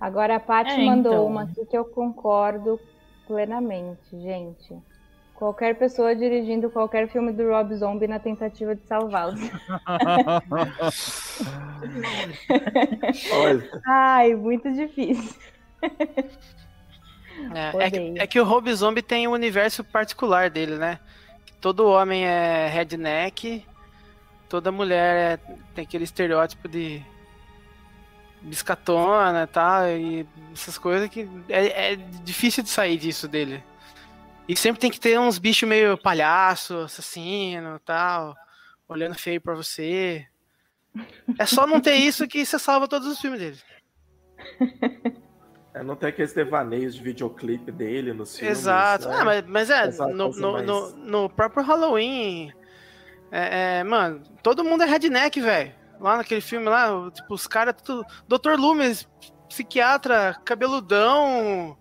[0.00, 1.26] Agora a Paty é, mandou então...
[1.26, 2.80] uma aqui que eu concordo
[3.26, 4.74] plenamente, gente.
[5.34, 9.38] Qualquer pessoa dirigindo qualquer filme do Rob Zombie na tentativa de salvá-los.
[13.86, 15.38] Ai, muito difícil.
[17.54, 20.98] É, é, que, é, que, o Rob Zombie tem um universo particular dele, né?
[21.60, 23.62] Todo homem é redneck,
[24.48, 25.36] toda mulher é,
[25.74, 27.04] tem aquele estereótipo de
[28.42, 33.62] biscatona e tal, e essas coisas que é, é, difícil de sair disso dele.
[34.48, 38.36] E sempre tem que ter uns bichos meio palhaço, assassino tal,
[38.88, 40.26] olhando feio pra você.
[41.38, 43.58] É só não ter isso que você salva todos os filmes dele.
[45.76, 48.60] É, não tem aqueles devaneios de videoclipe dele nos filmes.
[48.60, 49.10] Exato.
[49.10, 49.16] Né?
[49.18, 50.66] Ah, mas, mas é, no, no, mais...
[50.66, 52.50] no, no, próprio Halloween.
[53.30, 55.74] É, é, mano, todo mundo é redneck, velho.
[56.00, 58.04] Lá naquele filme lá, tipo, os caras, tudo.
[58.28, 58.58] Dr.
[58.58, 59.08] Loomis,
[59.48, 61.76] psiquiatra, cabeludão.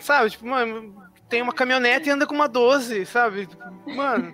[0.00, 0.94] Sabe, tipo, mano,
[1.28, 3.48] tem uma caminhonete e anda com uma 12, sabe?
[3.86, 4.32] Mano.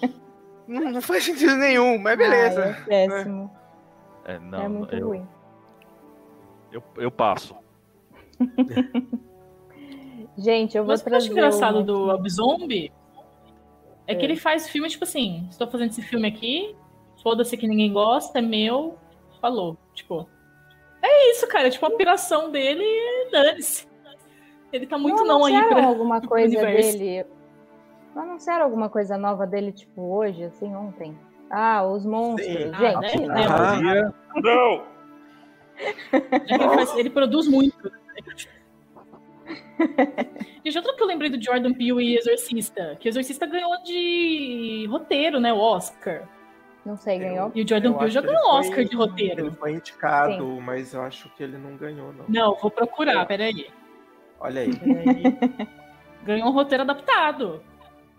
[0.66, 2.64] não, não, faz sentido nenhum, mas beleza.
[2.64, 3.50] Ah, é péssimo.
[4.24, 5.26] É, não, é muito eu, ruim.
[6.72, 7.56] Eu, eu passo.
[10.36, 11.30] Gente, eu vou Mas trazer.
[11.30, 12.92] o que eu acho engraçado do Rob Zombie
[14.06, 16.76] é, é que ele faz filme, tipo assim, estou fazendo esse filme aqui,
[17.26, 18.96] foda-se que ninguém gosta, é meu,
[19.40, 19.76] falou.
[19.92, 20.28] Tipo,
[21.02, 21.66] é isso, cara.
[21.66, 22.84] É tipo, a piração dele
[23.32, 23.84] dane-se.
[24.72, 27.26] Ele tá muito não, não aí pra alguma coisa dele.
[28.14, 31.18] Não anunciaram alguma coisa nova dele, tipo, hoje, assim, ontem?
[31.50, 32.46] Ah, os monstros.
[32.46, 32.72] Sim.
[32.74, 34.12] Gente, ah, né?
[34.36, 34.84] Não!
[36.32, 37.90] Ele, faz, ele produz muito.
[40.64, 45.40] Gente, outro que eu lembrei do Jordan Peele e Exorcista, que Exorcista ganhou de roteiro,
[45.40, 45.52] né?
[45.52, 46.35] O Oscar.
[46.86, 47.50] Não sei, ganhou.
[47.52, 49.46] E o Jordan Peele já ganhou o Oscar de roteiro.
[49.46, 50.60] Ele foi indicado, Sim.
[50.60, 52.24] mas eu acho que ele não ganhou, não.
[52.28, 53.68] Não, vou procurar, peraí.
[54.38, 54.76] Olha aí.
[54.76, 55.68] Peraí.
[56.22, 57.60] ganhou um roteiro adaptado.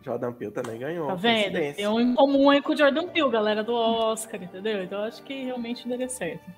[0.03, 1.07] Jordan Peele também ganhou.
[1.07, 1.75] Tá vendo?
[1.75, 4.83] Tem um em comum aí com o Jordan Peele, galera do Oscar, entendeu?
[4.83, 6.51] Então acho que realmente daria certo.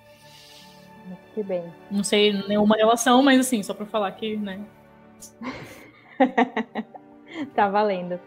[1.36, 1.72] Que bem.
[1.92, 4.60] Não sei nenhuma relação, mas assim, só pra falar que, né?
[7.54, 8.20] tá valendo.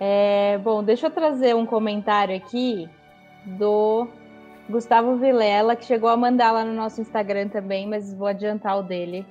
[0.00, 2.88] É, bom, deixa eu trazer um comentário aqui
[3.44, 4.08] do
[4.68, 8.82] Gustavo Vilela, que chegou a mandar lá no nosso Instagram também, mas vou adiantar o
[8.82, 9.24] dele.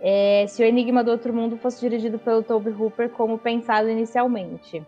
[0.00, 4.82] É, se o Enigma do Outro Mundo fosse dirigido pelo Toby Hooper como pensado inicialmente.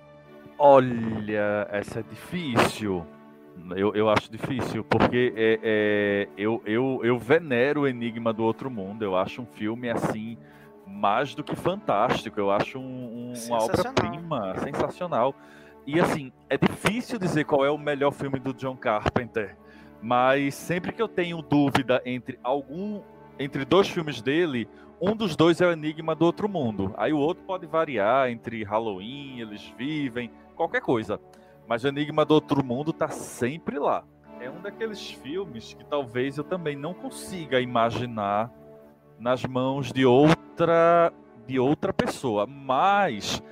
[0.58, 3.04] Olha, essa é difícil.
[3.76, 8.70] Eu, eu acho difícil, porque é, é, eu, eu, eu venero o Enigma do Outro
[8.70, 9.02] Mundo.
[9.02, 10.38] Eu acho um filme assim
[10.86, 12.38] mais do que fantástico.
[12.38, 15.34] Eu acho um, um, uma obra-prima sensacional.
[15.86, 19.56] E assim, é difícil dizer qual é o melhor filme do John Carpenter,
[20.00, 23.02] mas sempre que eu tenho dúvida entre algum
[23.38, 24.68] entre dois filmes dele,
[25.00, 26.94] um dos dois é o Enigma do Outro Mundo.
[26.96, 31.20] Aí o outro pode variar entre Halloween, Eles Vivem, qualquer coisa.
[31.66, 34.04] Mas o Enigma do Outro Mundo tá sempre lá.
[34.38, 38.48] É um daqueles filmes que talvez eu também não consiga imaginar
[39.22, 41.12] nas mãos de outra
[41.46, 43.42] de outra pessoa, mas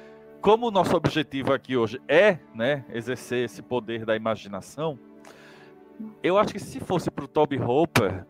[0.41, 4.99] como o nosso objetivo aqui hoje é, né, exercer esse poder da imaginação,
[6.23, 8.27] eu acho que se fosse para o Toby Hooper,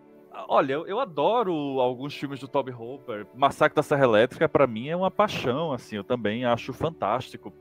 [0.48, 3.26] olha, eu, eu, adoro alguns filmes do Toby Hooper.
[3.34, 7.52] Massacre da Serra Elétrica para mim é uma paixão, assim, eu também acho fantástico.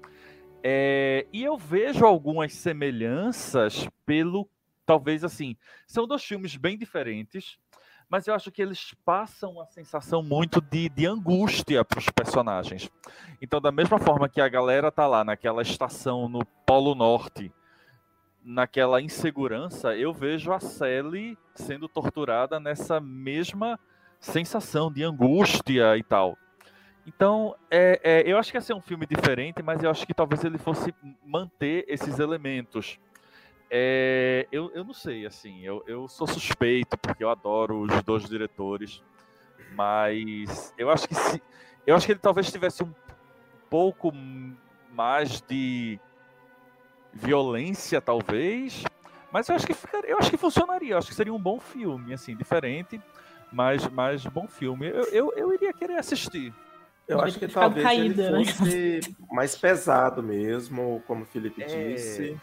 [0.63, 4.50] É, e eu vejo algumas semelhanças pelo,
[4.86, 7.60] talvez assim, são dois filmes bem diferentes,
[8.10, 12.89] mas eu acho que eles passam uma sensação muito de, de angústia para os personagens.
[13.39, 17.54] Então, da mesma forma que a galera tá lá naquela estação no Polo Norte,
[18.43, 23.80] naquela insegurança, eu vejo a Sally sendo torturada nessa mesma
[24.19, 26.36] sensação de angústia e tal.
[27.06, 30.13] Então, é, é, eu acho que ia ser um filme diferente, mas eu acho que
[30.13, 30.93] talvez ele fosse
[31.24, 33.00] manter esses elementos.
[33.71, 38.27] É, eu, eu não sei, assim, eu, eu sou suspeito, porque eu adoro os dois
[38.27, 39.03] diretores,
[39.75, 41.41] mas eu acho que se,
[41.86, 42.91] eu acho que ele talvez tivesse um
[43.69, 44.12] pouco
[44.91, 45.99] mais de
[47.13, 48.84] violência, talvez,
[49.32, 51.60] mas eu acho que ficaria, eu acho que funcionaria, eu acho que seria um bom
[51.60, 52.99] filme, assim, diferente,
[53.51, 54.88] mas, mas bom filme.
[54.88, 56.51] Eu, eu, eu iria querer assistir.
[57.08, 58.45] Eu acho que talvez caída, ele né?
[58.45, 59.15] fosse né?
[59.32, 61.65] mais pesado mesmo, como o Felipe é...
[61.65, 62.39] disse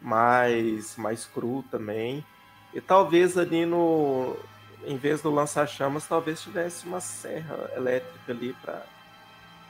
[0.00, 2.24] mais, mais cru também.
[2.72, 4.36] E talvez ali no.
[4.84, 8.82] Em vez do lança-chamas, talvez tivesse uma serra elétrica ali para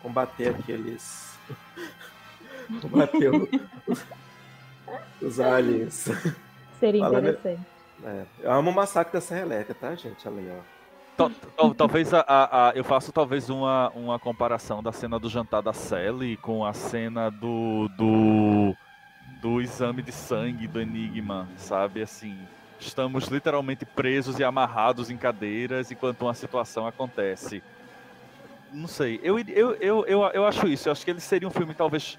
[0.03, 1.37] combater aqueles.
[2.81, 3.31] combater
[5.21, 6.09] os aliens.
[6.79, 7.67] Seria interessante.
[8.05, 10.27] É, eu amo o massacre da Serra Elétrica, tá, gente?
[10.27, 10.81] Ali, ó.
[11.77, 15.73] Talvez a, a, a, eu faço talvez uma, uma comparação da cena do jantar da
[15.73, 18.75] Sally com a cena do, do
[19.41, 22.03] do exame de sangue do Enigma, sabe?
[22.03, 22.39] Assim,
[22.79, 27.63] estamos literalmente presos e amarrados em cadeiras enquanto uma situação acontece.
[28.73, 30.89] Não sei, eu, eu, eu, eu, eu acho isso.
[30.89, 32.19] Eu acho que ele seria um filme, talvez,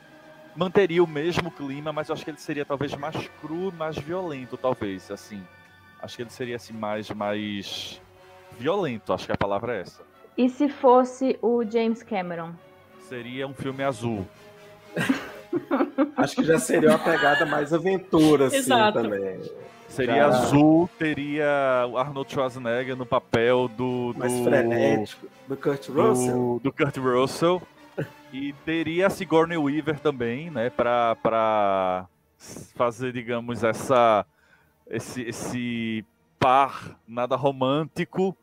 [0.56, 4.58] manteria o mesmo clima, mas eu acho que ele seria talvez mais cru, mais violento,
[4.58, 5.42] talvez, assim.
[6.02, 8.02] Acho que ele seria, assim, mais, mais
[8.58, 10.02] violento, acho que a palavra é essa.
[10.38, 12.54] E se fosse o James Cameron?
[13.08, 14.28] Seria um filme azul.
[16.18, 19.02] Acho que já seria uma pegada mais aventura, assim, Exato.
[19.02, 19.40] também.
[19.88, 24.14] Seria azul, teria o Arnold Schwarzenegger no papel do.
[24.14, 26.34] do mais frenético, do Kurt Russell.
[26.34, 27.62] Do, do Kurt Russell.
[28.32, 32.08] e teria a Sigourney Weaver também, né, pra, pra
[32.76, 34.26] fazer, digamos, essa,
[34.90, 36.06] esse, esse
[36.40, 38.36] par nada romântico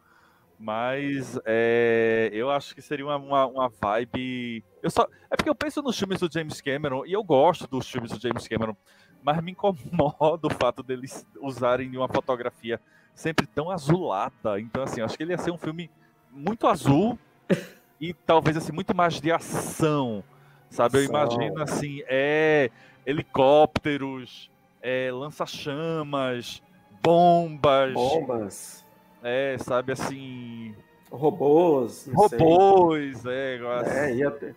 [0.58, 4.64] mas é, eu acho que seria uma, uma, uma, vibe.
[4.82, 7.88] Eu só, é porque eu penso nos filmes do James Cameron e eu gosto dos
[7.88, 8.76] filmes do James Cameron,
[9.22, 9.78] mas me incomoda
[10.48, 12.80] o fato deles usarem uma fotografia
[13.14, 14.58] sempre tão azulada.
[14.58, 15.88] Então, assim, acho que ele ia ser um filme
[16.32, 17.16] muito azul
[18.00, 20.24] e talvez assim muito mais de ação,
[20.68, 20.98] sabe?
[20.98, 22.68] Eu imagino assim, é
[23.06, 24.50] helicópteros,
[24.82, 26.60] é, lança-chamas,
[27.00, 27.94] bombas.
[27.94, 28.87] Bombas
[29.22, 30.74] é, sabe assim.
[31.10, 32.08] Robôs.
[32.14, 33.32] Robôs, sei.
[33.32, 33.78] é.
[33.80, 34.54] Assim, é, ia ter.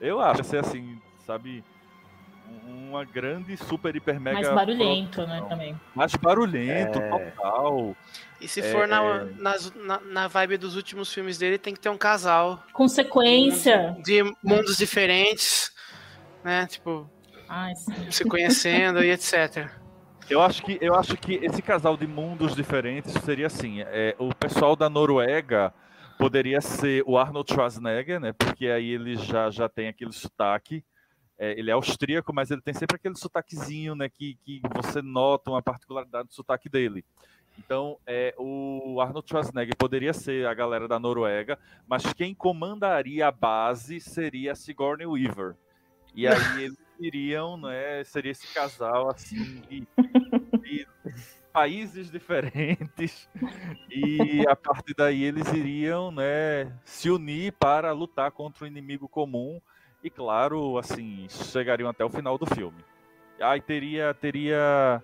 [0.00, 1.64] Eu acho ser assim, sabe?
[2.66, 4.36] Uma grande, super, hiper, mega.
[4.36, 5.44] Mais barulhento, né?
[5.48, 5.80] Também.
[5.94, 7.08] Mais barulhento, é...
[7.10, 7.96] total.
[8.40, 9.24] E se for na, é.
[9.76, 12.62] na, na vibe dos últimos filmes dele, tem que ter um casal.
[12.72, 13.96] Consequência.
[14.02, 15.72] De, de mundos diferentes,
[16.42, 16.66] né?
[16.66, 17.10] Tipo,
[17.48, 17.72] Ai,
[18.10, 19.70] se conhecendo e etc.
[20.30, 23.80] Eu acho que eu acho que esse casal de mundos diferentes seria assim.
[23.80, 25.72] É, o pessoal da Noruega
[26.18, 28.34] poderia ser o Arnold Schwarzenegger, né?
[28.34, 30.84] Porque aí ele já já tem aquele sotaque.
[31.38, 34.10] É, ele é austríaco, mas ele tem sempre aquele sotaquezinho, né?
[34.10, 37.02] Que, que você nota uma particularidade do sotaque dele.
[37.58, 43.32] Então, é, o Arnold Schwarzenegger poderia ser a galera da Noruega, mas quem comandaria a
[43.32, 45.56] base seria a Sigourney Weaver.
[46.14, 48.02] E aí eles iriam, né?
[48.04, 49.86] Seria esse casal assim de,
[50.60, 50.86] de
[51.52, 53.28] países diferentes
[53.90, 59.08] e a partir daí eles iriam, né, se unir para lutar contra o um inimigo
[59.08, 59.60] comum
[60.04, 62.84] e claro, assim, chegariam até o final do filme.
[63.40, 65.02] Aí teria teria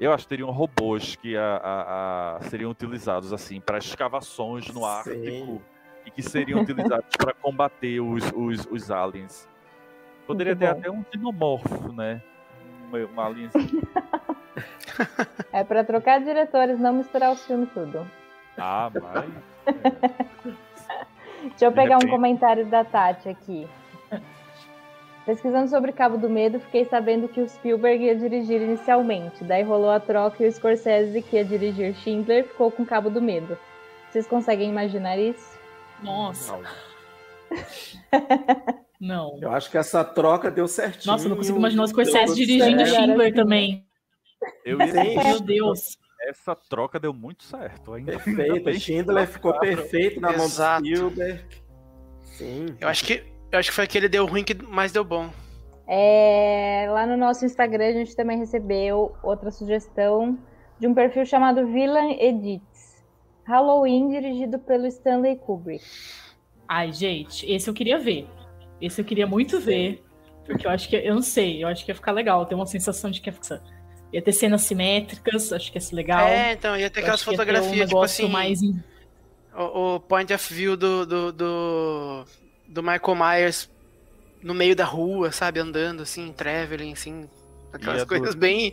[0.00, 4.84] eu acho que teriam robôs que a, a, a seriam utilizados assim para escavações no
[4.84, 5.62] Ártico
[6.06, 9.48] e que seriam utilizados para combater os, os, os aliens.
[10.28, 12.20] Poderia ter até um dinomorfo, né?
[12.86, 13.48] Uma, uma alien.
[15.50, 18.06] é para trocar diretores, não misturar os filmes tudo.
[18.58, 19.24] Ah, mas.
[21.40, 23.66] Deixa eu pegar um comentário da Tati aqui.
[25.24, 29.42] Pesquisando sobre Cabo do Medo, fiquei sabendo que o Spielberg ia dirigir inicialmente.
[29.44, 33.22] Daí rolou a troca e o Scorsese, que ia dirigir Schindler, ficou com Cabo do
[33.22, 33.56] Medo.
[34.10, 35.58] Vocês conseguem imaginar isso?
[36.02, 36.60] Nossa.
[39.00, 39.38] Não.
[39.40, 41.12] Eu acho que essa troca deu certinho.
[41.12, 43.86] Nossa, não consigo imaginar o Scorsese dirigindo Schindler também.
[44.64, 45.24] Eu ia...
[45.24, 45.96] Meu Deus.
[46.28, 47.94] Essa troca deu muito certo.
[47.94, 48.72] Ainda perfeito.
[48.80, 51.44] Schindler ficou perfeito na mão do Spielberg.
[52.24, 52.66] Sim.
[52.80, 55.30] Eu acho que eu acho que foi aquele deu ruim que mais deu bom.
[55.86, 60.38] É, lá no nosso Instagram a gente também recebeu outra sugestão
[60.78, 63.02] de um perfil chamado Villain Edits.
[63.44, 65.82] Halloween dirigido pelo Stanley Kubrick.
[66.68, 68.28] Ai, gente, esse eu queria ver.
[68.80, 70.02] Esse eu queria muito ver.
[70.46, 72.46] Porque eu acho que, eu não sei, eu acho que ia ficar legal.
[72.46, 73.60] Tem uma sensação de que ia, ficar,
[74.12, 76.26] ia ter cenas simétricas, acho que ia ser legal.
[76.26, 78.28] É, então, ia ter aquelas fotografias, um tipo assim.
[78.28, 78.60] Mais...
[79.54, 82.24] O, o, point of view do, do, do
[82.68, 83.70] do Michael Myers
[84.42, 87.28] no meio da rua, sabe, andando assim, traveling, assim,
[87.72, 88.72] aquelas coisas bem,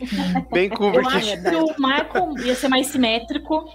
[0.52, 1.04] bem Kubrick.
[1.04, 3.68] Eu acho que o Michael ia ser mais simétrico,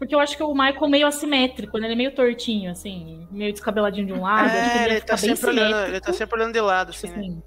[0.00, 1.86] porque eu acho que o Michael meio assimétrico, né?
[1.86, 4.48] Ele é meio tortinho, assim, meio descabeladinho de um lado.
[4.48, 7.42] É, ele, ele tá sempre olhando, ele tá sempre olhando de lado, assim, assim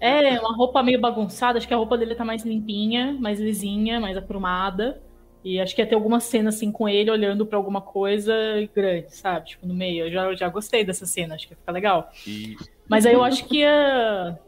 [0.00, 0.34] né?
[0.34, 4.00] É, uma roupa meio bagunçada, acho que a roupa dele tá mais limpinha, mais lisinha,
[4.00, 5.02] mais aprumada.
[5.44, 8.34] E acho que ia ter alguma cena assim com ele olhando para alguma coisa
[8.74, 9.50] grande, sabe?
[9.50, 10.06] Tipo, no meio.
[10.06, 12.10] Eu já, já gostei dessa cena, acho que ia ficar legal.
[12.26, 12.56] E...
[12.88, 14.38] Mas aí eu acho que ia,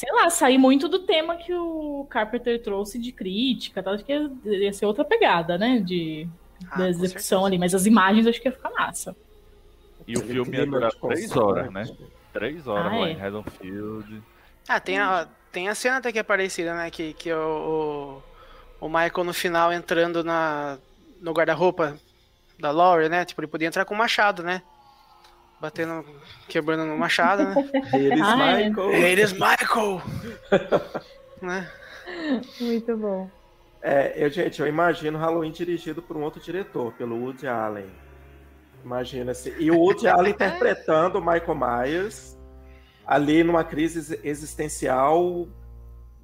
[0.00, 3.90] sei lá, sair muito do tema que o Carpenter trouxe de crítica, tá?
[3.90, 5.78] acho que ia, ia ser outra pegada, né?
[5.78, 6.26] De,
[6.70, 7.58] ah, da execução ali.
[7.58, 9.14] Mas as imagens acho que ia ficar massa.
[10.08, 11.84] E o filme ia durar três horas, né?
[12.32, 13.12] Três horas ah, lá é.
[13.12, 14.22] em Haddonfield.
[14.66, 16.90] Ah, tem a, tem a cena até que é parecida, né?
[16.90, 18.22] Que, que o, o
[18.80, 20.78] o Michael no final entrando na,
[21.20, 21.98] no guarda-roupa
[22.58, 23.26] da Laurie, né?
[23.26, 24.62] Tipo, ele podia entrar com o machado, né?
[25.60, 26.04] Batendo,
[26.48, 27.70] quebrando no machado, né?
[27.92, 28.92] Eles Michael.
[28.92, 30.02] Eles Michael.
[31.42, 31.70] né?
[32.60, 33.30] Muito bom.
[33.82, 37.86] É, eu, gente, eu imagino Halloween dirigido por um outro diretor, pelo Woody Allen.
[38.84, 39.54] Imagina-se.
[39.58, 42.38] E o Woody Allen interpretando o Michael Myers
[43.06, 45.46] ali numa crise existencial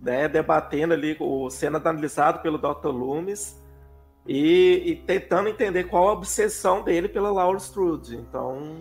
[0.01, 2.88] né, debatendo ali, o sendo analisado pelo Dr.
[2.88, 3.61] Loomis
[4.27, 8.16] e, e, tentando entender qual a obsessão dele pela Laura Strode.
[8.16, 8.79] Então,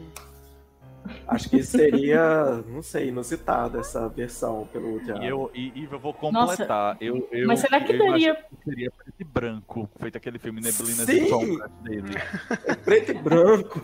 [1.28, 5.24] acho que seria, não sei, inusitado essa versão pelo Diabo.
[5.24, 6.98] E eu, e, e eu vou completar.
[7.00, 8.38] Eu, eu, Mas será que eu daria...
[8.64, 12.14] seria preto e branco, feito aquele filme Neblina de Sombras dele.
[12.84, 13.82] preto e branco.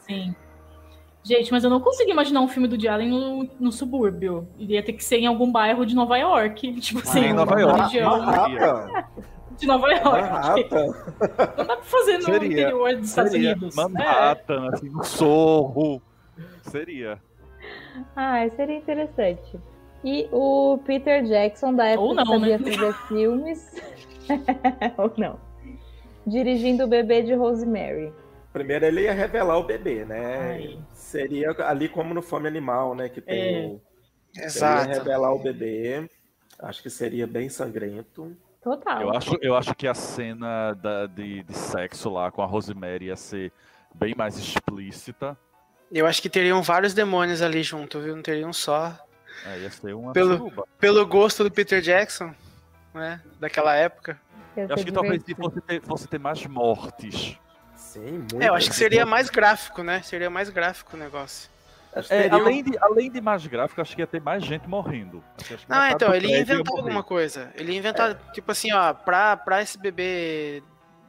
[0.00, 0.34] Sim.
[1.22, 4.48] Gente, mas eu não consigo imaginar um filme do Allen no, no subúrbio.
[4.56, 6.80] Iria ter que ser em algum bairro de Nova York.
[6.80, 7.82] Tipo assim, ah, em Nova York.
[7.82, 8.24] Região.
[9.58, 10.04] De Nova York.
[10.04, 10.86] Manhattan.
[11.56, 12.46] Não dá pra fazer no Seria.
[12.46, 13.52] interior dos Estados Seria.
[13.52, 13.74] Unidos.
[13.74, 14.74] Manhattan, é.
[14.74, 16.02] assim, no Sorro.
[16.62, 17.20] Seria.
[18.14, 19.58] Ah, seria interessante.
[20.04, 22.72] E o Peter Jackson, da época Ou não, que sabia né?
[22.72, 23.74] fazer filmes.
[24.98, 25.38] Ou não.
[26.26, 28.12] Dirigindo o bebê de Rosemary.
[28.52, 30.38] Primeiro ele ia revelar o bebê, né?
[30.38, 33.08] Ai seria ali como no Fome Animal, né?
[33.08, 33.66] Que tem é.
[33.68, 33.80] o.
[34.36, 34.88] Exato.
[34.88, 36.08] revelar o bebê.
[36.58, 38.36] Acho que seria bem sangrento.
[38.66, 39.00] Total.
[39.00, 43.04] Eu acho, eu acho que a cena da, de, de sexo lá com a Rosemary
[43.04, 43.52] ia ser
[43.94, 45.38] bem mais explícita.
[45.88, 48.16] Eu acho que teriam vários demônios ali junto, viu?
[48.16, 48.92] Não teriam só.
[49.44, 52.34] É, ia ser uma pelo, pelo gosto do Peter Jackson,
[52.92, 53.22] né?
[53.38, 54.20] Daquela época.
[54.56, 57.38] Eu acho que talvez fosse ter, fosse ter mais mortes.
[57.76, 58.42] Sim, muito.
[58.42, 60.02] É, eu acho que seria mais gráfico, né?
[60.02, 61.48] Seria mais gráfico o negócio.
[62.10, 65.24] É, além, de, além de mais gráfico, acho que ia ter mais gente morrendo.
[65.66, 67.50] Não, então, ele ia inventar alguma coisa.
[67.54, 68.14] Ele ia inventar, é.
[68.32, 70.62] tipo assim, ó, pra, pra esse bebê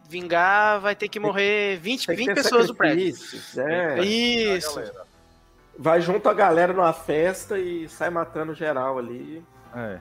[0.10, 3.16] vingar, vai ter que morrer 20, 20 pessoas do prédio.
[3.58, 4.02] É.
[4.02, 4.82] Isso.
[5.78, 9.44] Vai junto a galera numa festa e sai matando geral ali.
[9.76, 10.00] É.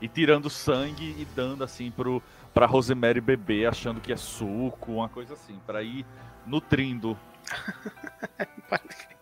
[0.00, 5.08] E tirando sangue e dando assim pro, pra Rosemary beber, achando que é suco, uma
[5.08, 6.04] coisa assim, para ir
[6.44, 7.16] nutrindo.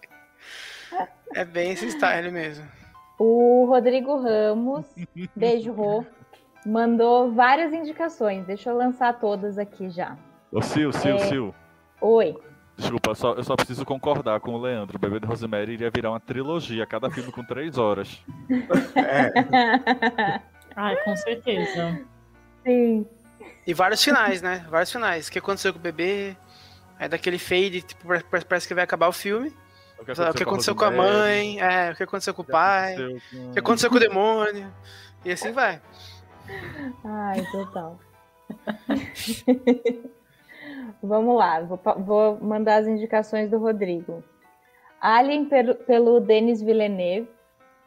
[1.37, 2.67] é bem esse style mesmo.
[3.19, 4.87] O Rodrigo Ramos,
[5.37, 6.05] beijo Rô,
[6.65, 8.47] mandou várias indicações.
[8.47, 10.17] Deixa eu lançar todas aqui já.
[10.51, 11.29] Ô Sil, Sil, é...
[11.29, 11.55] Sil.
[12.01, 12.37] Oi.
[12.77, 14.97] Desculpa, eu só, eu só preciso concordar com o Leandro.
[14.97, 18.23] O Bebê de Rosemary iria virar uma trilogia, cada filme com três horas.
[18.95, 20.41] é.
[20.77, 22.03] Ai, com certeza.
[22.63, 23.07] Sim.
[23.67, 24.67] E vários finais, né?
[24.69, 25.29] Vários finais.
[25.29, 26.37] O que aconteceu com o bebê?
[26.99, 28.07] Aí daquele fade, tipo,
[28.49, 29.53] parece que vai acabar o filme.
[29.99, 32.45] O que aconteceu, o que aconteceu com, a mãe, é, o que aconteceu com o
[32.45, 34.73] pai, o que aconteceu com o demônio.
[35.25, 35.81] E assim vai.
[37.05, 37.99] Ai, total.
[41.03, 44.23] Vamos lá, vou, vou, mandar as indicações do Rodrigo.
[45.01, 47.29] Alien pelo, pelo Denis Villeneuve,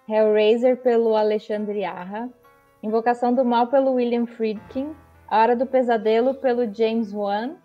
[0.07, 2.29] Hellraiser pelo Alexandre Arra,
[2.81, 4.95] Invocação do Mal pelo William Friedkin,
[5.27, 7.55] A Hora do Pesadelo pelo James Wan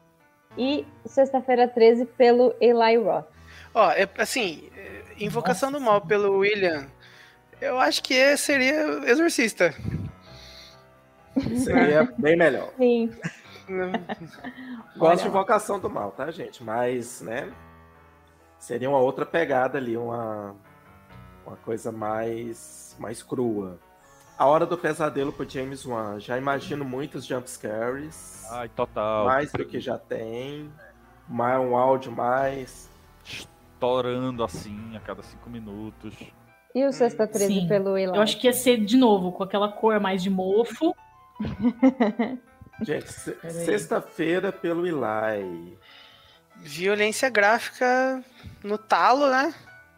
[0.57, 3.34] e Sexta-feira 13 pelo Eli Roth.
[3.75, 4.70] Ó, é, assim,
[5.18, 5.85] Invocação Nossa.
[5.85, 6.87] do Mal pelo William,
[7.61, 9.75] eu acho que seria Exorcista.
[11.57, 12.70] Seria bem melhor.
[12.77, 13.11] Sim.
[14.97, 16.62] Gosto de Invocação do Mal, tá, gente?
[16.62, 17.53] Mas, né?
[18.59, 20.55] Seria uma outra pegada ali, uma,
[21.45, 23.79] uma coisa mais, mais crua.
[24.39, 26.18] A Hora do Pesadelo pro James Wan.
[26.18, 28.45] Já imagino muitos jumpscares.
[28.51, 29.27] Ai, total.
[29.27, 30.72] Mais do que já tem.
[31.29, 32.91] Mais, um áudio mais.
[33.75, 36.14] Estourando assim a cada cinco minutos.
[36.75, 37.68] E o Sexta 13 Sim.
[37.68, 38.16] pelo Eli?
[38.16, 40.95] Eu acho que ia ser de novo, com aquela cor mais de mofo.
[42.83, 45.79] Gente, sexta-feira pelo Eli.
[46.57, 48.25] Violência gráfica
[48.62, 49.55] no talo, né?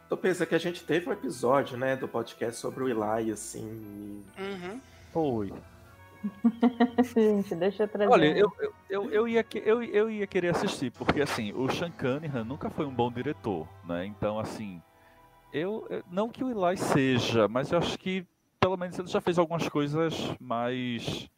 [0.08, 4.22] Tô pensando que a gente teve um episódio, né, do podcast sobre o Eli, assim.
[4.38, 4.80] Uhum.
[5.12, 5.52] Foi.
[7.14, 8.10] gente, deixa eu trazer.
[8.10, 11.90] Olha, eu, eu, eu, eu, ia, eu, eu ia querer assistir, porque assim, o Sean
[11.90, 14.06] Cunningham nunca foi um bom diretor, né?
[14.06, 14.82] Então, assim,
[15.52, 15.86] eu.
[16.10, 18.26] Não que o Eli seja, mas eu acho que
[18.60, 21.28] pelo menos ele já fez algumas coisas mais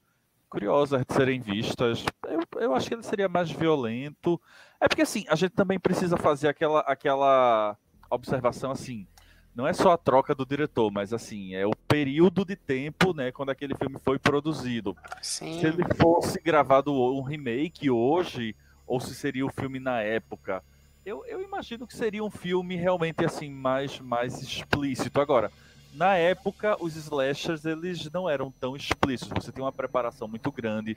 [0.48, 2.04] curiosas de serem vistas.
[2.26, 4.40] Eu, eu acho que ele seria mais violento.
[4.80, 7.76] É porque assim, a gente também precisa fazer aquela, aquela
[8.10, 9.06] observação assim.
[9.54, 13.32] Não é só a troca do diretor, mas assim, é o período de tempo, né,
[13.32, 14.96] quando aquele filme foi produzido.
[15.20, 15.58] Sim.
[15.58, 18.54] Se ele fosse gravado um remake hoje,
[18.86, 20.62] ou se seria o filme na época,
[21.04, 25.20] eu, eu imagino que seria um filme realmente assim mais mais explícito.
[25.20, 25.50] Agora,
[25.94, 29.44] na época, os slashers eles não eram tão explícitos.
[29.44, 30.96] Você tem uma preparação muito grande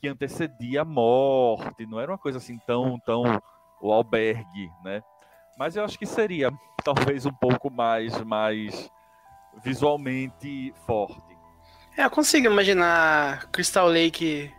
[0.00, 1.86] que antecedia a morte.
[1.86, 3.24] Não era uma coisa assim tão, tão
[3.80, 5.02] o albergue, né?
[5.58, 6.52] Mas eu acho que seria
[6.84, 8.88] talvez um pouco mais, mais
[9.62, 11.36] visualmente forte.
[11.96, 14.54] É, eu consigo imaginar Crystal Lake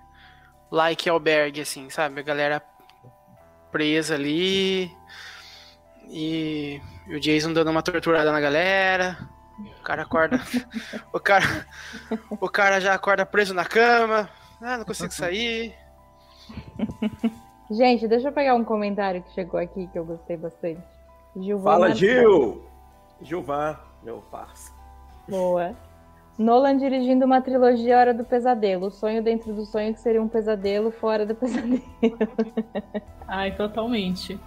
[0.70, 2.20] like albergue, assim, sabe?
[2.20, 2.62] A galera
[3.72, 4.92] presa ali
[6.10, 9.18] e o Jason dando uma torturada na galera.
[9.80, 10.42] O cara acorda.
[11.14, 11.66] o, cara,
[12.30, 14.30] o cara já acorda preso na cama.
[14.62, 15.74] Ah, não consigo sair.
[17.70, 20.82] Gente, deixa eu pegar um comentário que chegou aqui que eu gostei bastante.
[21.36, 22.64] Gilvan Fala, Gil!
[23.22, 24.80] Gilvan, meu parceiro.
[25.28, 25.76] Boa.
[26.38, 28.88] Nolan dirigindo uma trilogia Hora do Pesadelo.
[28.88, 31.84] O sonho dentro do sonho que seria um pesadelo fora do pesadelo.
[33.28, 34.40] Ai, totalmente.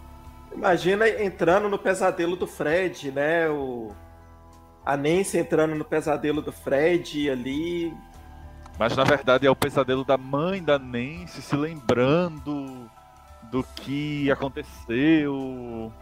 [0.53, 3.49] Imagina entrando no pesadelo do Fred, né?
[3.49, 3.89] O
[4.85, 7.95] a Nancy entrando no pesadelo do Fred ali.
[8.79, 12.91] Mas na verdade é o pesadelo da mãe da Nancy se lembrando
[13.53, 15.93] do que aconteceu.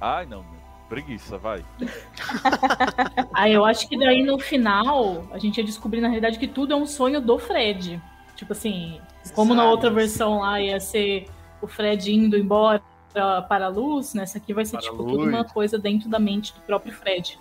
[0.00, 0.42] Ai, não,
[0.88, 1.62] preguiça, vai.
[3.34, 6.72] ah, eu acho que daí no final a gente ia descobrir na realidade que tudo
[6.72, 8.00] é um sonho do Fred.
[8.34, 8.98] Tipo assim,
[9.34, 11.26] como na outra versão lá ia ser
[11.60, 15.44] o Fred indo embora para a luz, nessa aqui vai ser para tipo tudo uma
[15.44, 17.38] coisa dentro da mente do próprio Fred.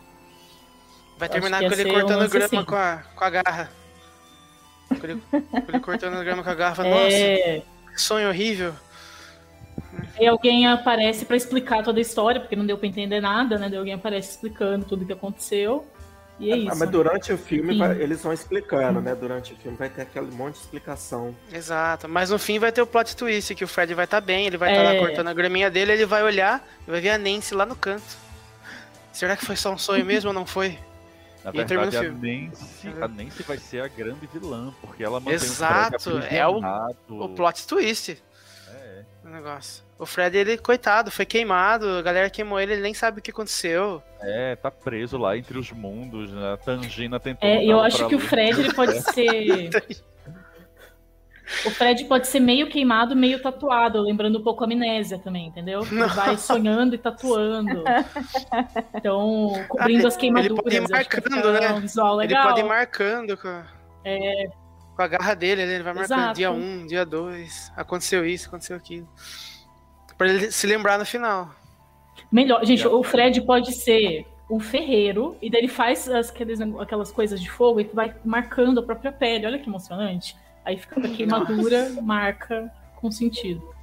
[1.17, 2.63] Vai terminar com ele cortando grama assim.
[2.65, 3.71] com, a, com a garra.
[4.89, 6.85] Com ele, com ele cortando grama com a garra.
[6.85, 7.55] É...
[7.55, 8.73] Nossa, que sonho horrível.
[10.19, 13.69] E alguém aparece para explicar toda a história, porque não deu para entender nada, né?
[13.69, 15.85] Daí alguém aparece explicando tudo o que aconteceu.
[16.39, 16.77] E é, ah, isso.
[16.77, 19.13] Mas durante o filme vai, eles vão explicando, né?
[19.15, 21.35] Durante o filme vai ter aquele monte de explicação.
[21.51, 22.07] Exato.
[22.09, 24.47] Mas no fim vai ter o plot twist, que o Fred vai estar tá bem,
[24.47, 24.99] ele vai estar tá é...
[24.99, 27.75] lá cortando a graminha dele, ele vai olhar e vai ver a Nancy lá no
[27.75, 28.17] canto.
[29.11, 30.77] Será que foi só um sonho mesmo ou não foi?
[31.43, 35.35] Na e verdade, a Nancy, a Nancy vai ser a grande vilã, porque ela mantém
[35.35, 36.61] Exato, o é o,
[37.09, 38.17] o plot twist.
[39.33, 39.83] O negócio.
[39.97, 43.31] O Fred, ele, coitado, foi queimado, a galera queimou ele, ele nem sabe o que
[43.31, 44.03] aconteceu.
[44.21, 46.53] É, tá preso lá entre os mundos, né?
[46.53, 47.49] A Tangina tentou.
[47.49, 48.25] É, eu acho que luz.
[48.25, 49.71] o Fred ele pode ser.
[51.65, 55.81] O Fred pode ser meio queimado, meio tatuado, lembrando um pouco a amnésia também, entendeu?
[55.91, 57.83] Ele vai sonhando e tatuando.
[58.95, 60.73] Então, cobrindo ah, as queimaduras.
[60.73, 61.73] Ele pode ir marcando, né?
[61.73, 62.41] Um visual legal.
[62.41, 63.65] Ele pode ir marcando com a,
[64.05, 64.47] é...
[64.95, 65.75] com a garra dele, né?
[65.75, 66.35] ele vai marcando Exato.
[66.35, 69.07] dia 1, um, dia 2, aconteceu isso, aconteceu aquilo.
[70.17, 71.49] Pra ele se lembrar no final.
[72.31, 77.11] Melhor, gente, o Fred pode ser um ferreiro, e daí ele faz as, aqueles, aquelas
[77.11, 79.45] coisas de fogo e vai marcando a própria pele.
[79.45, 80.35] Olha que emocionante.
[80.63, 83.73] Aí fica com a queimadura, marca com sentido.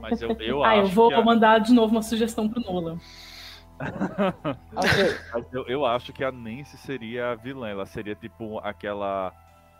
[0.00, 0.80] Mas eu, eu ah, acho.
[0.80, 1.22] eu vou a...
[1.22, 2.98] mandar de novo uma sugestão pro Nolan.
[5.32, 7.68] Mas eu, eu acho que a Nancy seria a vilã.
[7.68, 9.32] Ela seria tipo aquela.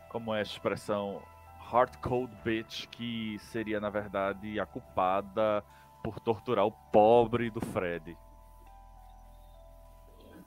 [0.09, 1.23] Como é a expressão?
[1.59, 5.63] Hard Cold Bitch, que seria, na verdade, a culpada
[6.03, 8.17] por torturar o pobre do Fred.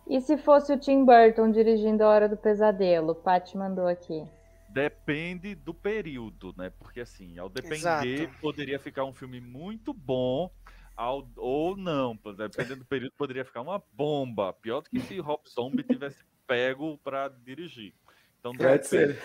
[0.07, 3.13] E se fosse o Tim Burton dirigindo A Hora do Pesadelo?
[3.13, 4.25] Paty mandou aqui.
[4.67, 6.71] Depende do período, né?
[6.71, 7.75] Porque assim, ao depender,
[8.23, 8.41] Exato.
[8.41, 10.49] poderia ficar um filme muito bom,
[10.95, 12.17] ao, ou não.
[12.35, 14.53] Dependendo do período, poderia ficar uma bomba.
[14.53, 17.93] Pior do que se Rob Zombie tivesse pego para dirigir.
[18.41, 18.87] Então, Fred depende.
[18.87, 19.17] seria,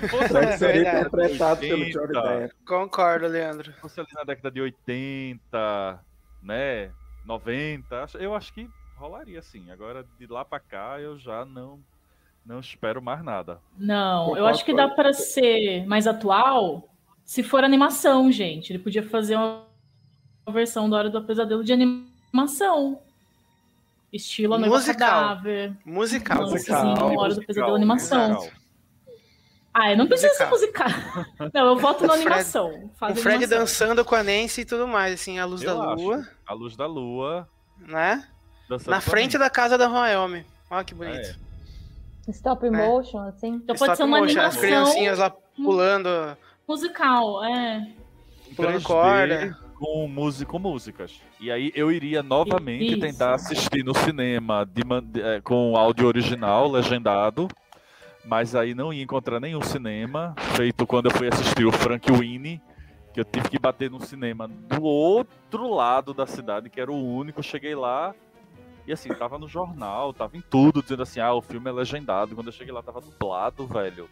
[0.00, 2.54] Se fosse Fred seria interpretado pelo Johnny 80, Depp.
[2.66, 3.70] Concordo, Leandro.
[3.72, 6.00] Se fosse ali na década de 80,
[6.42, 6.90] né?
[7.26, 9.70] 90, acho- eu acho que rolaria sim.
[9.70, 11.78] Agora de lá pra cá eu já não
[12.46, 13.60] não espero mais nada.
[13.76, 16.88] Não, eu acho que dá para ser mais atual
[17.24, 18.72] se for animação, gente.
[18.72, 19.66] Ele podia fazer uma
[20.46, 23.02] uma versão da Hora do Pesadelo de animação.
[24.12, 24.94] Estilo Musical.
[25.08, 25.76] Cadáver.
[25.84, 26.38] Musical.
[26.42, 28.28] Nossa, Musical, do Pesadelo animação.
[28.34, 28.56] musical.
[29.78, 30.86] Ah, não precisa ser musical.
[31.52, 32.90] Não, eu voto na animação.
[32.98, 33.58] O Fred animação.
[33.58, 36.02] dançando com a Nancy e tudo mais, assim, a luz Eu da acho.
[36.02, 37.46] lua, A luz da lua.
[37.78, 38.26] né?
[38.70, 40.46] dançando Na frente da casa da Wyoming.
[40.70, 41.28] Olha que bonito.
[42.26, 42.30] É.
[42.30, 43.48] Stop motion, assim?
[43.48, 46.08] Então pode Stop ser uma motion, As animação criancinhas lá pulando,
[46.66, 47.86] musical, é.
[48.56, 49.58] Pulando 3D, corda.
[49.78, 51.20] Com, música, com músicas.
[51.38, 53.00] E aí eu iria novamente Isso.
[53.00, 57.46] tentar assistir no cinema de de- eh, com áudio original, legendado.
[58.24, 62.60] Mas aí não ia encontrar nenhum cinema, feito quando eu fui assistir o Frank Winnie,
[63.14, 67.14] que eu tive que bater no cinema do outro lado da cidade, que era o
[67.16, 67.42] único.
[67.42, 68.14] Cheguei lá
[68.86, 72.34] e assim, tava no jornal, tava em tudo, dizendo assim, ah, o filme é legendado.
[72.34, 74.08] Quando eu cheguei lá, tava dublado, velho.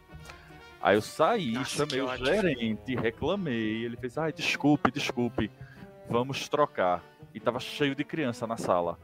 [0.85, 2.27] Aí eu saí, Nossa, chamei o ótimo.
[2.27, 3.85] gerente, reclamei.
[3.87, 5.51] Ele fez, ai, desculpe, desculpe,
[6.11, 7.03] vamos trocar.
[7.33, 8.99] E tava cheio de criança na sala.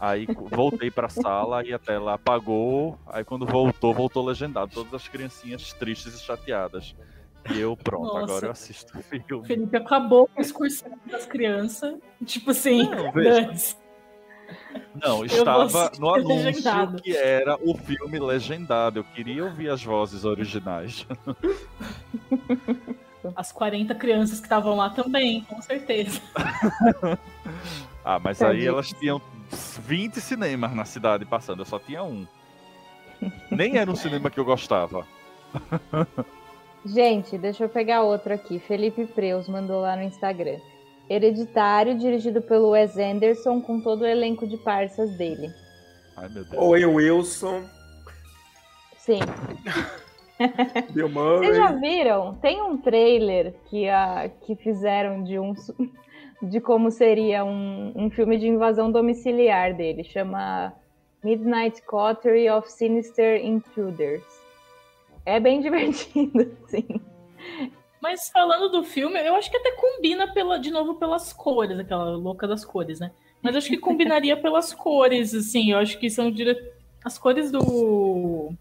[0.00, 2.98] Aí voltei pra sala e a tela apagou.
[3.06, 4.72] Aí quando voltou, voltou legendado.
[4.72, 6.96] Todas as criancinhas tristes e chateadas.
[7.54, 8.20] E eu, pronto, Nossa.
[8.20, 9.46] agora eu assisto o O filme.
[9.46, 11.94] Felipe acabou com a excursão das crianças.
[12.24, 13.12] Tipo assim, Não.
[15.02, 17.02] Não, estava no anúncio legendado.
[17.02, 18.98] que era o filme legendado.
[19.00, 21.06] Eu queria ouvir as vozes originais.
[23.36, 26.20] As 40 crianças que estavam lá também, com certeza.
[28.04, 29.20] Ah, mas aí elas tinham
[29.50, 32.26] 20 cinemas na cidade passando, eu só tinha um.
[33.50, 35.06] Nem era um cinema que eu gostava.
[36.86, 38.58] Gente, deixa eu pegar outro aqui.
[38.60, 40.58] Felipe Preus mandou lá no Instagram.
[41.08, 45.50] Hereditário, dirigido pelo Wes Anderson, com todo o elenco de parças dele.
[46.16, 46.62] Ai, meu Deus.
[46.62, 47.62] Owen Wilson,
[49.08, 49.20] Sim.
[50.92, 52.34] Bill Vocês já viram?
[52.34, 55.54] Tem um trailer que, a, que fizeram de um
[56.42, 60.04] de como seria um, um filme de invasão domiciliar dele.
[60.04, 60.74] Chama
[61.24, 64.22] Midnight Coterie of Sinister Intruders.
[65.24, 67.00] É bem divertido, sim.
[68.00, 72.16] Mas falando do filme, eu acho que até combina pela, de novo pelas cores, aquela
[72.16, 73.10] louca das cores, né?
[73.42, 75.72] Mas eu acho que combinaria pelas cores, assim.
[75.72, 76.72] Eu acho que são dire...
[77.04, 78.52] as cores do.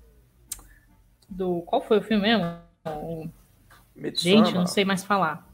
[1.30, 1.62] Do.
[1.62, 2.46] Qual foi o filme mesmo?
[2.86, 3.30] O-.
[4.14, 5.48] Gente, eu não sei mais falar.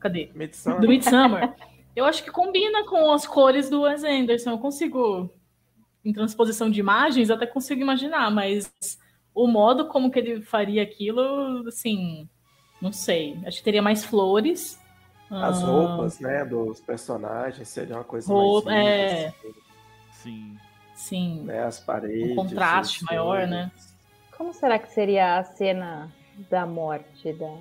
[0.00, 0.30] Cadê?
[0.34, 0.80] Midsommar.
[0.80, 1.54] Do Midsummer.
[1.94, 4.52] Eu acho que combina com as cores do Wes Anderson.
[4.52, 5.30] Eu consigo,
[6.04, 8.72] em transposição de imagens, até consigo imaginar, mas
[9.34, 12.28] o modo como que ele faria aquilo, assim,
[12.80, 13.38] não sei.
[13.44, 14.78] Acho que teria mais flores.
[15.30, 19.16] As Ah, roupas, né, dos personagens seriam uma coisa Roupa- mais é.
[19.16, 19.32] vivas,
[20.10, 20.58] assim, Sim.
[20.94, 21.42] Sim.
[21.44, 22.32] né, as paredes.
[22.32, 23.50] Um contraste maior, cores.
[23.50, 23.72] né?
[24.36, 26.10] Como será que seria a cena
[26.50, 27.56] da morte da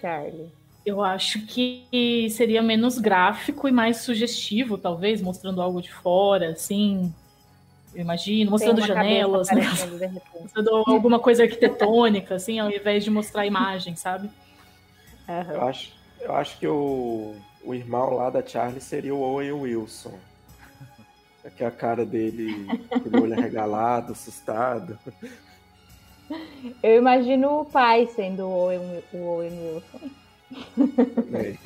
[0.00, 0.50] Charlie?
[0.86, 7.14] Eu acho que seria menos gráfico e mais sugestivo, talvez, mostrando algo de fora, assim.
[7.94, 9.62] Eu imagino, mostrando janelas, né?
[10.40, 14.30] Mostrando alguma coisa arquitetônica, assim, ao invés de mostrar imagem, sabe?
[15.28, 15.52] Aham.
[15.52, 17.34] Eu acho, eu acho que o,
[17.64, 20.18] o irmão lá da Charlie seria o Owen Wilson.
[21.44, 24.98] É que a cara dele, aquele olho arregalado, assustado.
[26.82, 30.10] Eu imagino o pai sendo o Owen, o Owen Wilson.
[31.30, 31.58] né?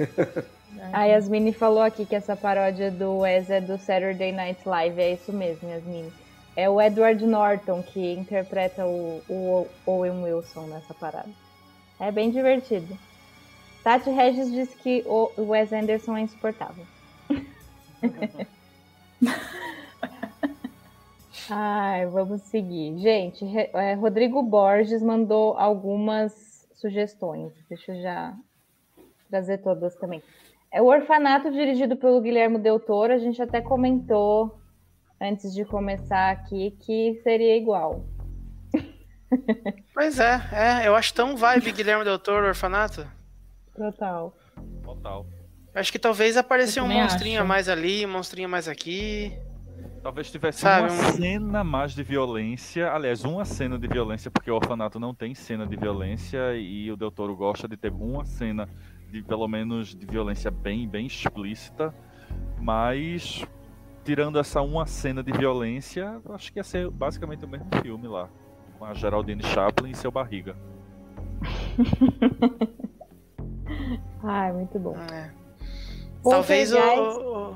[0.91, 5.01] A Yasmine falou aqui que essa paródia do Wes é do Saturday Night Live.
[5.01, 6.13] É isso mesmo, Yasmine.
[6.57, 11.31] É o Edward Norton que interpreta o, o Owen Wilson nessa parada.
[12.01, 12.99] É bem divertido.
[13.85, 16.85] Tati Regis disse que o Wes Anderson é insuportável.
[21.49, 22.99] Ai, vamos seguir.
[22.99, 27.53] Gente, é, Rodrigo Borges mandou algumas sugestões.
[27.69, 28.35] Deixa eu já
[29.29, 30.23] trazer todas também.
[30.73, 34.59] É o Orfanato, dirigido pelo Guilherme Del Toro, a gente até comentou
[35.21, 38.07] antes de começar aqui que seria igual.
[39.95, 43.07] Pois é, é, eu acho tão vibe Guilherme Del Toro, Orfanato.
[43.75, 44.35] Total.
[44.83, 45.27] Total.
[45.75, 47.49] Acho que talvez aparecesse um monstrinho acho.
[47.49, 49.33] mais ali, um monstrinho mais aqui.
[50.03, 51.13] Talvez tivesse Sabe, uma um...
[51.13, 52.91] cena mais de violência.
[52.91, 56.97] Aliás, uma cena de violência, porque o orfanato não tem cena de violência e o
[56.97, 58.69] Del Toro gosta de ter uma cena
[59.13, 61.95] de pelo menos de violência bem, bem explícita.
[62.59, 63.47] Mas
[64.05, 68.29] tirando essa uma cena de violência, acho que ia ser basicamente o mesmo filme lá.
[68.79, 70.57] Com a Geraldine Chaplin e seu barriga.
[74.25, 74.97] Ai, muito bom.
[74.97, 75.31] É.
[76.23, 77.55] Talvez o,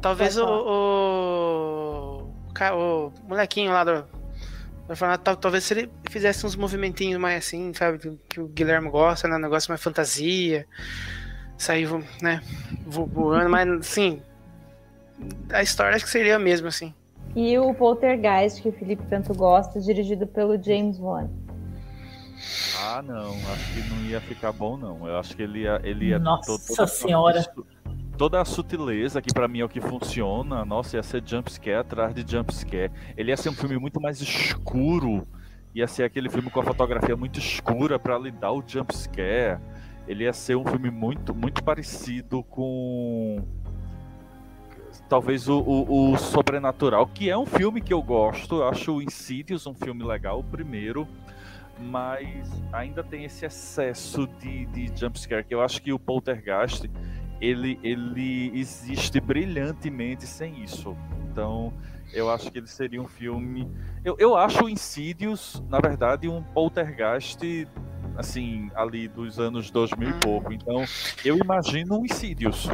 [0.00, 2.22] Talvez o, o,
[2.72, 4.04] o, molequinho lá do,
[5.40, 8.18] talvez se ele fizesse uns movimentinhos mais assim, sabe?
[8.28, 9.36] Que, o Guilherme gosta, né?
[9.36, 10.66] Um negócio mais fantasia.
[11.56, 11.88] Sair,
[12.22, 12.40] né?
[12.86, 14.22] Voando, mas sim.
[15.52, 16.94] A história acho que seria a mesma, assim.
[17.36, 21.28] E o Poltergeist, que o Felipe tanto gosta, dirigido pelo James Wan.
[22.82, 25.06] Ah, não, acho que não ia ficar bom, não.
[25.06, 25.80] Eu acho que ele ia.
[25.84, 27.44] Ele ia Nossa senhora!
[28.20, 32.14] Toda a sutileza, que para mim é o que funciona, nossa, ia ser jumpscare atrás
[32.14, 32.92] de jumpscare.
[33.16, 35.26] Ele ia ser um filme muito mais escuro,
[35.74, 39.58] ia ser aquele filme com a fotografia muito escura para lhe dar o jumpscare.
[40.06, 43.42] Ele ia ser um filme muito, muito parecido com.
[45.08, 48.56] Talvez o, o, o Sobrenatural, que é um filme que eu gosto.
[48.56, 51.08] Eu acho o Insidious um filme legal, o primeiro
[51.82, 56.90] mas ainda tem esse excesso de, de jumpscare que eu acho que o Poltergeist
[57.40, 60.96] ele, ele existe brilhantemente sem isso.
[61.30, 61.72] Então,
[62.12, 63.70] eu acho que ele seria um filme.
[64.04, 67.66] Eu, eu acho o Insidious, na verdade, um poltergeist,
[68.16, 70.52] assim, ali dos anos 2000 e pouco.
[70.52, 70.84] Então,
[71.24, 72.68] eu imagino um Insidious.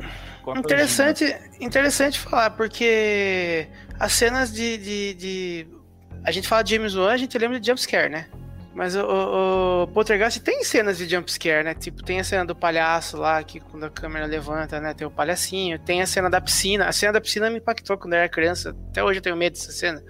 [0.56, 1.24] Interessante,
[1.60, 5.66] interessante falar, porque as cenas de, de, de.
[6.24, 8.26] A gente fala de James Wan, a gente lembra de jumpscare, né?
[8.76, 11.72] Mas o, o, o Poltergeist tem cenas de jumpscare, né?
[11.72, 14.92] Tipo, tem a cena do palhaço lá, que quando a câmera levanta, né?
[14.92, 15.78] Tem o palhacinho.
[15.78, 16.84] Tem a cena da piscina.
[16.84, 18.76] A cena da piscina me impactou quando eu era criança.
[18.90, 20.02] Até hoje eu tenho medo dessa cena.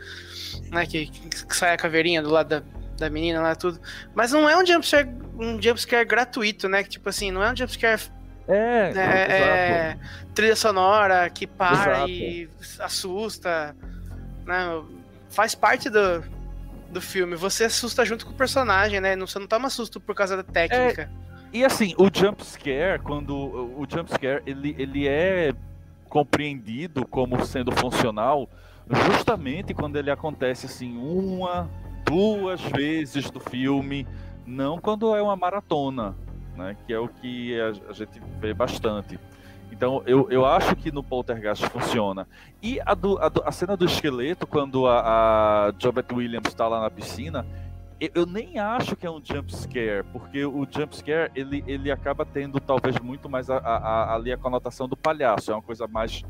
[0.72, 0.84] Né?
[0.84, 2.62] Que, que, que sai a caveirinha do lado da,
[2.98, 3.80] da menina lá, tudo.
[4.12, 5.08] Mas não é um jumpscare,
[5.38, 6.82] um jumpscare gratuito, né?
[6.82, 8.02] Que, tipo assim, não é um jumpscare
[8.48, 9.98] é, né, é, é,
[10.34, 12.10] trilha sonora que para exato.
[12.10, 12.50] e
[12.80, 13.76] assusta,
[14.44, 14.82] né?
[15.30, 16.24] Faz parte do,
[16.90, 17.36] do filme.
[17.36, 19.16] Você assusta junto com o personagem, né?
[19.16, 21.02] Você não toma susto por causa da técnica.
[21.02, 25.52] É, e assim, o jump scare, quando o jump scare, ele, ele é
[26.08, 28.48] compreendido como sendo funcional
[28.88, 31.68] justamente quando ele acontece assim uma,
[32.04, 34.06] duas vezes do filme,
[34.46, 36.14] não quando é uma maratona,
[36.56, 36.76] né?
[36.86, 39.18] Que é o que a, a gente vê bastante.
[39.76, 42.26] Então, eu, eu acho que no Poltergeist funciona.
[42.62, 46.66] E a, do, a, do, a cena do esqueleto, quando a, a Jobet Williams está
[46.66, 47.44] lá na piscina,
[48.00, 51.92] eu, eu, nem acho que é um jump scare, porque o jump scare ele, ele
[51.92, 55.86] acaba tendo talvez muito mais a, a, ali a conotação do palhaço, é uma coisa
[55.86, 56.24] mais,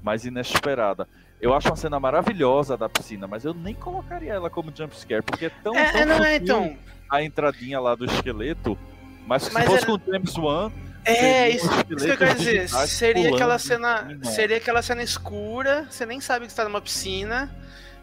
[0.00, 1.08] mais inesperada.
[1.40, 5.22] Eu acho uma cena maravilhosa da piscina, mas eu nem colocaria ela como jump scare,
[5.22, 6.76] porque é tão, é, tão é, não é, então...
[7.10, 8.78] a entradinha lá do esqueleto,
[9.26, 9.86] mas se mas fosse era...
[9.86, 10.70] com o James Wan,
[11.04, 12.68] é, isso, isso que eu quero dizer.
[12.68, 14.18] Seria aquela cena.
[14.22, 17.50] Seria aquela cena escura, você nem sabe que está numa piscina.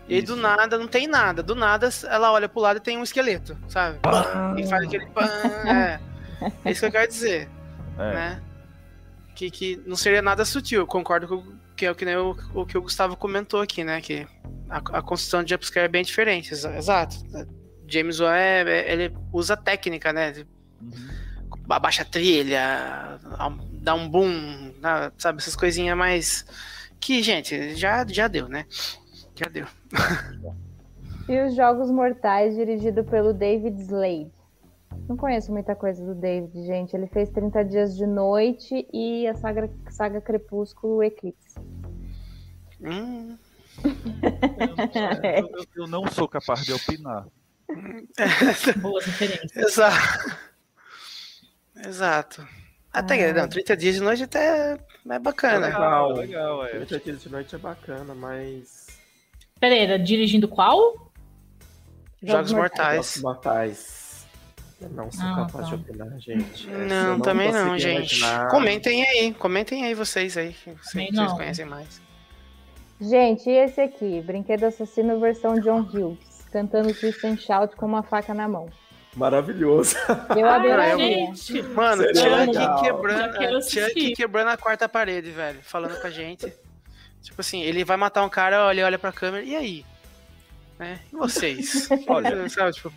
[0.07, 0.27] E isso.
[0.27, 1.41] do nada não tem nada.
[1.41, 3.99] Do nada ela olha pro lado e tem um esqueleto, sabe?
[4.57, 5.07] E faz aquele
[5.65, 5.99] É.
[6.65, 7.49] é isso que eu quero dizer.
[7.97, 8.13] É.
[8.13, 8.41] Né?
[9.35, 10.85] Que, que não seria nada sutil.
[10.85, 14.01] Concordo com que é o que, né, o, o que o Gustavo comentou aqui, né?
[14.01, 14.27] Que
[14.69, 16.53] a, a construção de jumpscare é bem diferente.
[16.53, 17.15] Exato.
[17.87, 20.33] James Wan é, é, ele usa técnica, né?
[20.81, 21.18] Uhum
[21.69, 23.19] abaixa a trilha,
[23.81, 24.73] dá um boom,
[25.17, 25.39] sabe?
[25.39, 26.45] Essas coisinhas mais.
[26.99, 28.65] Que, gente, já, já deu, né?
[29.35, 29.65] Já deu.
[31.29, 34.31] e os Jogos Mortais, dirigido pelo David Slade.
[35.07, 36.95] Não conheço muita coisa do David, gente.
[36.95, 41.57] Ele fez 30 Dias de Noite e a saga, saga Crepúsculo Eclipse.
[42.81, 43.37] Hum.
[45.23, 47.25] eu, eu, eu, não sou capaz de opinar.
[48.81, 49.55] Boas referências.
[49.55, 50.48] Exato.
[51.85, 52.47] Exato.
[52.91, 54.77] Até, ah, não, 30 dias de noite até
[55.09, 55.67] é bacana.
[55.67, 56.69] É legal, legal, é.
[56.69, 58.87] 30 dias de noite é bacana, mas.
[59.59, 61.11] Pereira, dirigindo qual?
[62.21, 62.95] Jogos, Jogos Mortais.
[62.95, 64.27] Jogos Mortais.
[64.81, 65.75] Eu não sou ah, capaz tá.
[65.75, 66.67] de opinar, gente.
[66.67, 68.17] Não, não também não, gente.
[68.17, 68.47] Imaginar...
[68.49, 72.01] Comentem aí, comentem aí vocês aí, que vocês conhecem mais.
[72.99, 74.21] Gente, e esse aqui?
[74.21, 78.69] Brinquedo Assassino versão John Hughes, cantando Twist and Shout com uma faca na mão.
[79.15, 79.95] Maravilhoso.
[80.37, 80.97] Eu adoraria.
[80.97, 81.61] gente.
[81.63, 85.59] Mano, Chuck quebrando, Chuck quebrando a quarta parede, velho.
[85.63, 86.53] Falando com a gente.
[87.21, 89.85] Tipo assim, ele vai matar um cara, olha, olha pra câmera, e aí?
[90.77, 90.99] Né?
[91.11, 91.89] E vocês?
[92.07, 92.93] olha, sabe, tipo...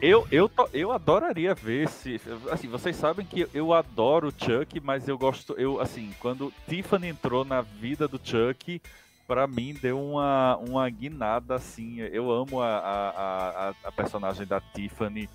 [0.00, 2.20] Eu, eu, eu adoraria ver se.
[2.50, 5.54] Assim, vocês sabem que eu adoro o Chuck, mas eu gosto.
[5.54, 8.80] Eu, assim, quando Tiffany entrou na vida do Chuck,
[9.26, 12.00] para mim deu uma, uma guinada assim.
[12.00, 15.28] Eu amo a, a, a, a, personagem da Tiffany,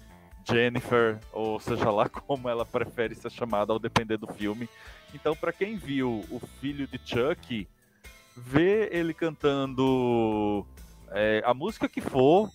[0.47, 4.69] Jennifer, ou seja lá como ela prefere ser chamada ao depender do filme.
[5.13, 7.67] Então, para quem viu o filho de Chuck,
[8.35, 10.65] ver ele cantando
[11.11, 12.49] é, a música que for,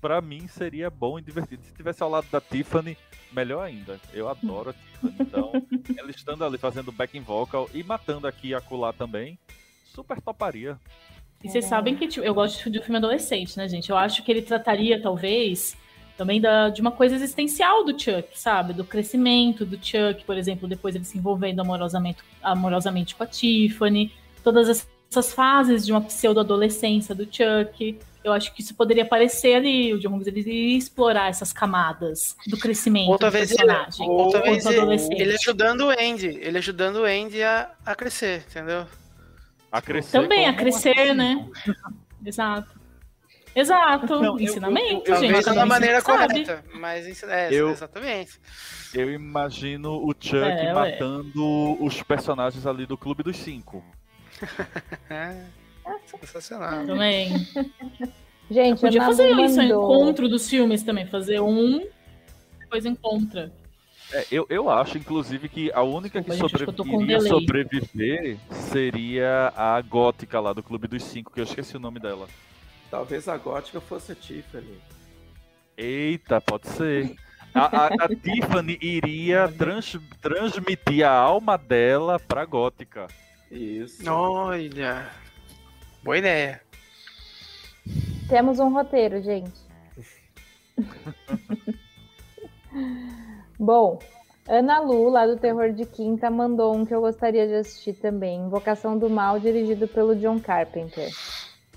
[0.00, 1.62] para mim seria bom e divertido.
[1.62, 2.96] Se tivesse ao lado da Tiffany,
[3.30, 4.00] melhor ainda.
[4.14, 5.16] Eu adoro a Tiffany.
[5.20, 5.52] Então,
[5.98, 9.38] ela estando ali fazendo backing vocal e matando aqui e acolá também,
[9.94, 10.78] super toparia.
[11.42, 13.90] E vocês sabem que tipo, eu gosto de um filme adolescente, né, gente?
[13.90, 15.76] Eu acho que ele trataria, talvez,
[16.16, 18.74] também da, de uma coisa existencial do Chuck, sabe?
[18.74, 24.12] Do crescimento do Chuck, por exemplo, depois ele se envolvendo amorosamente, amorosamente com a Tiffany,
[24.44, 27.98] todas essas fases de uma pseudo-adolescência do Chuck.
[28.22, 32.36] Eu acho que isso poderia aparecer ali, o John Hughes ele iria explorar essas camadas
[32.46, 34.06] do crescimento outra do vez personagem.
[34.06, 38.44] Ele, outra vez ele, ele ajudando o Andy, ele ajudando o Andy a, a crescer,
[38.50, 38.84] entendeu?
[39.70, 40.20] A crescer.
[40.20, 41.48] Também, a crescer, né?
[42.24, 42.80] Exato.
[43.54, 45.54] Exato, não, ensinamento, eu, eu, eu, gente.
[45.54, 48.40] da maneira correta, mas é, eu, exatamente.
[48.94, 53.84] Eu imagino o Chuck é, matando os personagens ali do Clube dos Cinco.
[55.10, 55.34] é,
[56.06, 56.86] sensacional.
[56.86, 57.32] Também.
[58.48, 59.44] Gente, podia fazer mandou...
[59.44, 61.84] isso, encontro dos filmes também, fazer um,
[62.60, 63.52] depois encontra.
[64.12, 70.52] É, eu, eu acho, inclusive, que a única que iria sobreviver seria a gótica lá
[70.52, 72.26] do Clube dos Cinco, que eu esqueci o nome dela.
[72.90, 74.80] Talvez a gótica fosse a Tiffany.
[75.76, 77.14] Eita, pode ser.
[77.54, 83.06] A, a, a Tiffany iria trans, transmitir a alma dela pra gótica.
[83.48, 84.10] Isso.
[84.10, 85.08] Olha.
[86.02, 86.60] Boa ideia.
[88.28, 89.52] Temos um roteiro, gente.
[93.60, 93.98] Bom,
[94.48, 98.40] Ana Lu, lá do Terror de Quinta, mandou um que eu gostaria de assistir também.
[98.40, 101.10] Invocação do Mal, dirigido pelo John Carpenter.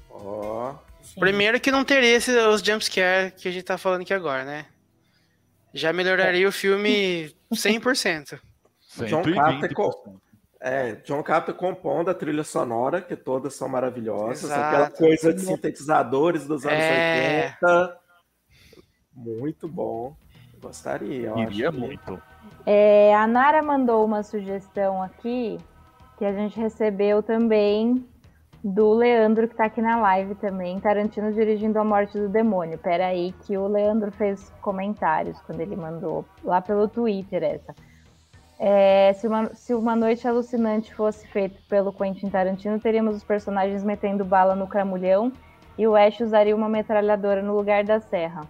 [0.10, 0.72] Ó.
[0.72, 1.20] Oh.
[1.20, 4.66] Primeiro que não teria esses, os jumpscare que a gente tá falando aqui agora, né?
[5.74, 6.48] Já melhoraria é.
[6.48, 8.40] o filme 100%.
[9.06, 9.74] John Carpenter,
[10.62, 14.46] é, John Carpenter compondo a trilha sonora, que todas são maravilhosas.
[14.46, 14.62] Exato.
[14.62, 17.58] Aquela coisa de sintetizadores dos anos é...
[17.62, 18.00] 80.
[19.16, 20.16] Muito bom.
[20.64, 21.34] Gostaria.
[21.38, 22.22] Iria muito.
[22.66, 25.60] É, a Nara mandou uma sugestão aqui
[26.18, 28.06] que a gente recebeu também
[28.64, 30.80] do Leandro, que tá aqui na live também.
[30.80, 32.78] Tarantino dirigindo A Morte do Demônio.
[32.78, 37.76] Pera aí, que o Leandro fez comentários quando ele mandou lá pelo Twitter essa.
[38.58, 43.84] É, se, uma, se uma noite alucinante fosse feita pelo Quentin Tarantino, teríamos os personagens
[43.84, 45.34] metendo bala no cramulhão
[45.78, 48.42] e o Ash usaria uma metralhadora no lugar da serra.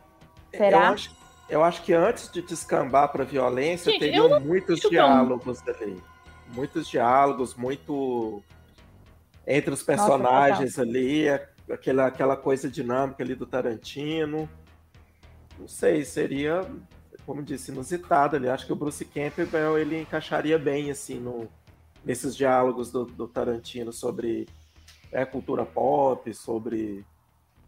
[0.55, 0.77] Será?
[0.77, 5.71] Eu acho, eu acho que antes de descambar para violência, Gente, teriam muitos diálogos bom.
[5.71, 6.03] ali.
[6.53, 8.41] Muitos diálogos, muito.
[9.45, 11.25] Entre os personagens Nossa, ali,
[11.69, 14.49] aquela, aquela coisa dinâmica ali do Tarantino.
[15.59, 16.65] Não sei, seria,
[17.25, 18.47] como disse, inusitado ali.
[18.47, 21.49] Acho que o Bruce Campbell ele encaixaria bem assim no,
[22.05, 24.47] nesses diálogos do, do Tarantino sobre
[25.11, 27.05] é, cultura pop, sobre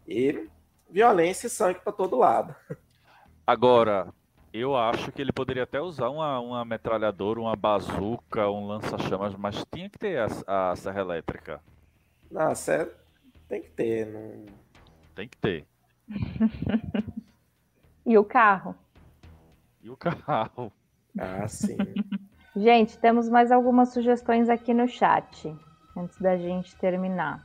[0.08, 0.48] e
[0.90, 2.54] violência e sangue para todo lado.
[3.46, 4.12] Agora,
[4.52, 9.64] eu acho que ele poderia até usar uma, uma metralhadora, uma bazuca, um lança-chamas, mas
[9.72, 11.60] tinha que ter a, a serra elétrica.
[12.28, 12.90] Não, a serra
[13.48, 14.06] tem que ter.
[14.06, 14.46] Não...
[15.14, 15.64] Tem que ter.
[18.04, 18.74] e o carro?
[19.80, 20.72] E o carro?
[21.16, 21.76] Ah, sim.
[22.56, 25.54] gente, temos mais algumas sugestões aqui no chat,
[25.96, 27.44] antes da gente terminar.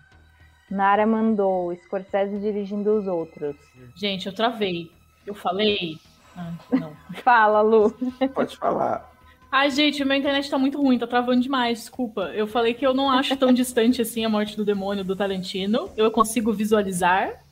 [0.68, 3.56] Nara mandou Scorsese dirigindo os outros.
[3.96, 4.90] Gente, eu travei.
[5.26, 5.98] Eu falei?
[6.36, 6.96] Ah, não.
[7.24, 7.96] Fala, Lu.
[8.34, 9.10] Pode falar.
[9.52, 12.32] Ai, gente, minha internet tá muito ruim, tá travando demais, desculpa.
[12.34, 15.90] Eu falei que eu não acho tão distante assim a morte do demônio do Tarantino.
[15.98, 17.44] Eu consigo visualizar.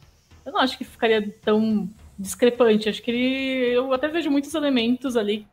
[0.45, 2.88] Eu não acho que ficaria tão discrepante.
[2.88, 3.76] Acho que ele...
[3.76, 5.45] eu até vejo muitos elementos ali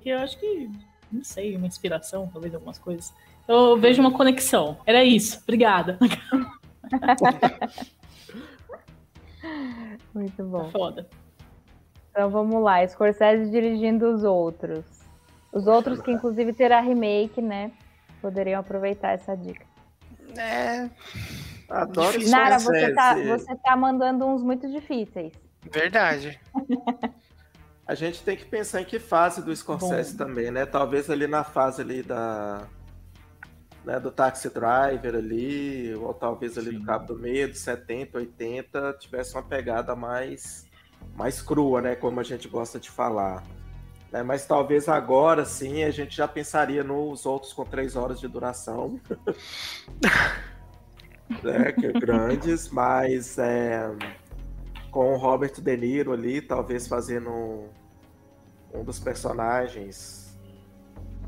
[0.00, 0.70] que eu acho que,
[1.10, 3.12] não sei, uma inspiração, talvez algumas coisas.
[3.48, 4.78] Eu vejo uma conexão.
[4.86, 5.40] Era isso.
[5.42, 5.98] Obrigada.
[10.14, 10.64] muito bom.
[10.64, 11.08] Tá foda.
[12.18, 14.84] Então vamos lá, Scorsese dirigindo os outros.
[15.52, 17.70] Os outros que inclusive terá remake, né?
[18.20, 19.64] Poderiam aproveitar essa dica.
[20.36, 20.90] É.
[21.70, 22.30] Adoro Scorsese.
[22.32, 25.32] Nara, você tá, você tá mandando uns muito difíceis.
[25.70, 26.40] Verdade.
[27.86, 30.24] A gente tem que pensar em que fase do Scorsese Bom.
[30.24, 30.66] também, né?
[30.66, 32.66] Talvez ali na fase ali da
[33.84, 36.80] né, do Taxi Driver ali, ou talvez ali Sim.
[36.80, 40.67] do Cabo do Medo, 70, 80, tivesse uma pegada mais
[41.18, 43.42] mais crua, né, como a gente gosta de falar.
[44.12, 48.28] Né, mas talvez agora sim a gente já pensaria nos outros com três horas de
[48.28, 49.00] duração.
[51.42, 53.90] né, que é grandes, mas é,
[54.92, 57.68] com o Robert De Niro ali, talvez fazendo um,
[58.72, 60.38] um dos personagens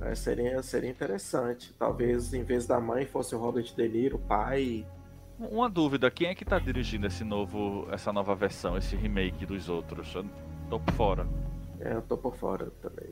[0.03, 1.75] é, seria, seria interessante.
[1.77, 4.87] Talvez em vez da mãe fosse o Robert De Niro, o pai.
[5.41, 9.71] Uma dúvida, quem é que tá dirigindo esse novo, essa nova versão, esse remake dos
[9.71, 10.15] outros?
[10.15, 10.27] Eu
[10.69, 11.27] tô por fora.
[11.81, 13.09] É, eu tô por fora também.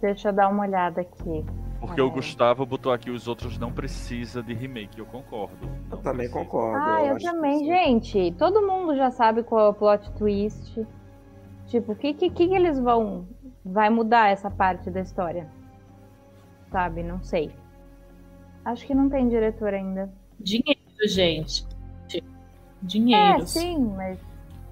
[0.00, 1.44] Deixa eu dar uma olhada aqui.
[1.80, 2.04] Porque é.
[2.04, 5.68] o Gustavo botou aqui os outros não precisa de remake, eu concordo.
[5.90, 6.44] Eu também precisa.
[6.44, 6.78] concordo.
[6.80, 8.32] Ah, eu, eu também, gente.
[8.38, 10.86] Todo mundo já sabe qual é o plot twist.
[11.66, 13.26] Tipo, o que, que, que eles vão.
[13.64, 15.50] Vai mudar essa parte da história?
[16.70, 17.02] Sabe?
[17.02, 17.50] Não sei.
[18.64, 20.12] Acho que não tem diretor ainda.
[20.38, 21.66] Dinheiro, gente.
[22.82, 23.42] Dinheiro.
[23.42, 24.18] É, sim, mas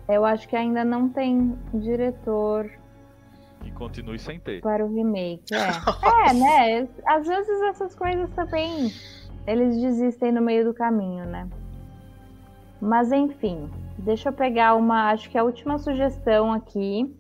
[0.09, 2.70] eu acho que ainda não tem diretor.
[3.64, 4.61] E continue sem ter.
[4.61, 5.68] Para o remake, é.
[6.31, 6.89] é, né?
[7.07, 8.93] Às vezes essas coisas também.
[9.47, 11.49] Eles desistem no meio do caminho, né?
[12.81, 15.11] Mas enfim, deixa eu pegar uma.
[15.11, 17.14] Acho que a última sugestão aqui,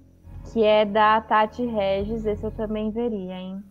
[0.52, 2.24] que é da Tati Regis.
[2.24, 3.62] Esse eu também veria, hein?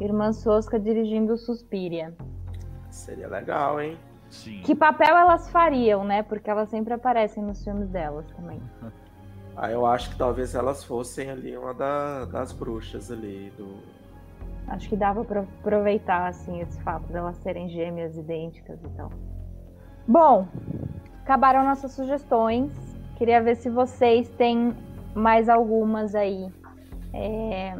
[0.00, 2.14] Irmã Sosca dirigindo Suspiria.
[2.90, 3.98] Seria legal, hein?
[4.30, 4.62] Sim.
[4.62, 6.22] Que papel elas fariam, né?
[6.22, 8.60] Porque elas sempre aparecem nos filmes delas também.
[9.56, 13.76] Ah, eu acho que talvez elas fossem ali uma da, das bruxas ali do.
[14.68, 19.10] Acho que dava para aproveitar assim esse fato delas de serem gêmeas idênticas e tal.
[20.08, 20.48] Bom,
[21.22, 22.72] acabaram nossas sugestões.
[23.16, 24.74] Queria ver se vocês têm
[25.14, 26.50] mais algumas aí.
[27.12, 27.76] É...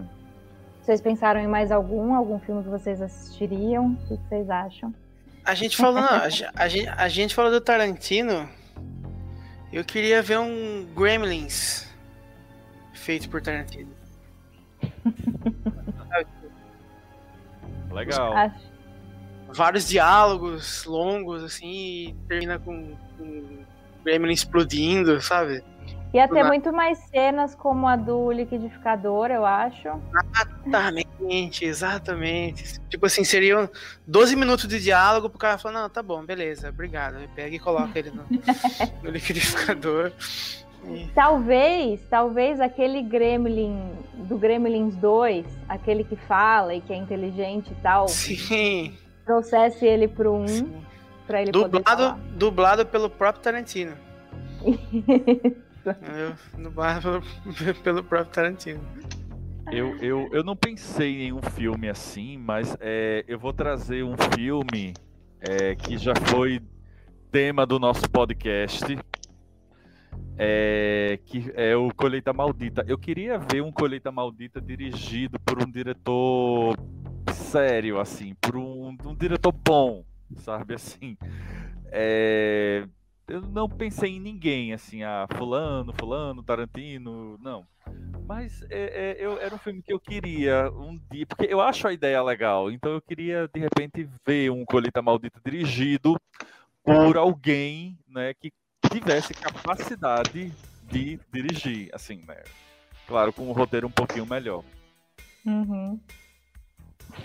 [0.82, 2.14] Vocês pensaram em mais algum?
[2.14, 3.92] Algum filme que vocês assistiriam?
[3.92, 4.92] O que vocês acham?
[5.44, 6.24] A gente falou, não, a,
[6.54, 8.48] a, gente, a gente falou do Tarantino.
[9.72, 11.88] Eu queria ver um Gremlins
[12.92, 13.94] feito por Tarantino.
[17.90, 18.32] Legal.
[18.36, 18.70] Acho.
[19.52, 23.64] Vários diálogos longos, assim, e termina com, com
[24.04, 25.64] Gremlin explodindo, sabe?
[26.12, 29.88] Ia ter muito mais cenas como a do liquidificador, eu acho.
[30.66, 32.80] Exatamente, exatamente.
[32.88, 33.68] Tipo assim, seriam
[34.08, 37.16] 12 minutos de diálogo pro cara falar, não, tá bom, beleza, obrigado.
[37.34, 38.24] Pega e coloca ele no,
[39.04, 40.10] no liquidificador.
[40.84, 41.06] E...
[41.14, 47.82] Talvez, talvez aquele Gremlin do Gremlins 2, aquele que fala e que é inteligente e
[47.82, 48.08] tal.
[48.08, 48.98] Sim.
[49.24, 50.82] Trouxesse ele pro 1 um,
[51.24, 52.20] pra ele dublado.
[52.32, 53.92] Dublado pelo próprio Tarantino.
[56.56, 57.22] no bar pelo,
[57.82, 58.80] pelo próprio Tarantino.
[59.70, 64.16] Eu, eu, eu não pensei em um filme assim, mas é, eu vou trazer um
[64.34, 64.94] filme
[65.40, 66.60] é, que já foi
[67.30, 68.84] tema do nosso podcast,
[70.36, 72.84] é, que é o Colheita Maldita.
[72.88, 76.76] Eu queria ver um Colheita Maldita dirigido por um diretor
[77.32, 80.04] sério, assim, por um, um diretor bom,
[80.38, 81.16] sabe, assim.
[81.92, 82.86] É,
[83.30, 87.64] eu não pensei em ninguém, assim, ah, fulano, fulano, Tarantino, não.
[88.26, 91.86] Mas é, é, eu, era um filme que eu queria um dia, porque eu acho
[91.86, 96.20] a ideia legal, então eu queria, de repente, ver um Colita Maldita dirigido
[96.82, 98.52] por alguém, né, que
[98.90, 100.52] tivesse capacidade
[100.90, 102.42] de dirigir, assim, né?
[103.06, 104.64] Claro, com um roteiro um pouquinho melhor.
[105.46, 106.00] Uhum.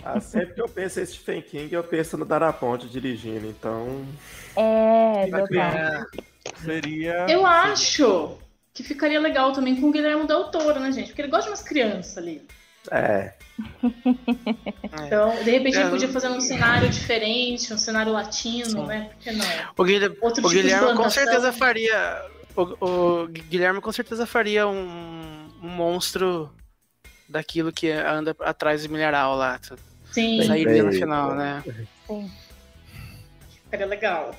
[0.04, 4.06] Ah, sempre que eu penso em Stephen King, eu penso no Daraponte dirigindo, então.
[4.56, 6.06] É, legal.
[6.64, 7.26] Seria.
[7.28, 8.38] Eu acho
[8.72, 11.08] que ficaria legal também com o Guilherme Del Toro, né, gente?
[11.08, 12.46] Porque ele gosta de umas crianças ali.
[12.90, 13.32] É.
[15.06, 18.86] Então, de repente, ele podia fazer um cenário diferente, um cenário latino, Sim.
[18.86, 19.10] né?
[19.10, 19.46] Por que não?
[19.76, 22.22] O Guilherme, o tipo Guilherme com certeza faria.
[22.56, 26.50] O, o, Guilherme com certeza faria um, um monstro
[27.28, 29.60] daquilo que anda atrás do mineral lá.
[30.12, 30.42] Sim.
[30.42, 31.62] Sairia no final, né?
[32.06, 32.30] Sim.
[33.70, 34.34] Seria legal.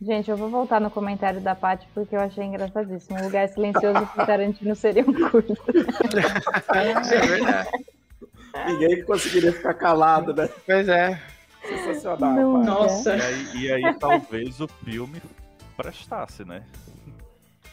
[0.00, 3.18] Gente, eu vou voltar no comentário da Paty porque eu achei engraçadíssimo.
[3.18, 5.54] Um lugar silencioso pro Tarantino seria um curto.
[6.74, 7.70] é verdade.
[8.66, 10.48] Ninguém conseguiria ficar calado, né?
[10.66, 11.20] Pois é.
[11.66, 12.32] Sensacional.
[12.32, 13.16] Não, Nossa.
[13.16, 15.20] E aí, e aí talvez o filme
[15.76, 16.62] prestasse, né?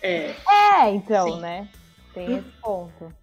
[0.02, 0.34] É.
[0.50, 1.42] É, então, Sim.
[1.42, 1.68] né?
[2.14, 3.14] Tem esse ponto.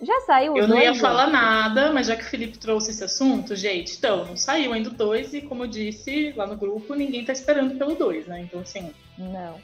[0.00, 3.02] Já saiu Eu não dois, ia falar nada, mas já que o Felipe trouxe esse
[3.02, 6.94] assunto, gente, então, não saiu ainda o 2 e, como eu disse lá no grupo,
[6.94, 8.42] ninguém tá esperando pelo 2, né?
[8.42, 8.92] Então, assim.
[9.18, 9.60] Não.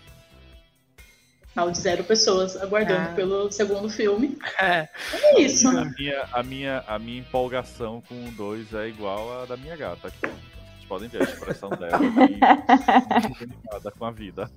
[1.55, 3.15] Tal de zero pessoas aguardando ah.
[3.15, 4.37] pelo segundo filme.
[4.59, 5.69] É, é isso.
[5.69, 9.77] A minha, a, minha, a minha empolgação com o 2 é igual à da minha
[9.77, 10.19] gata aqui.
[10.21, 14.51] Vocês podem ver a expressão dela aqui, com a vida.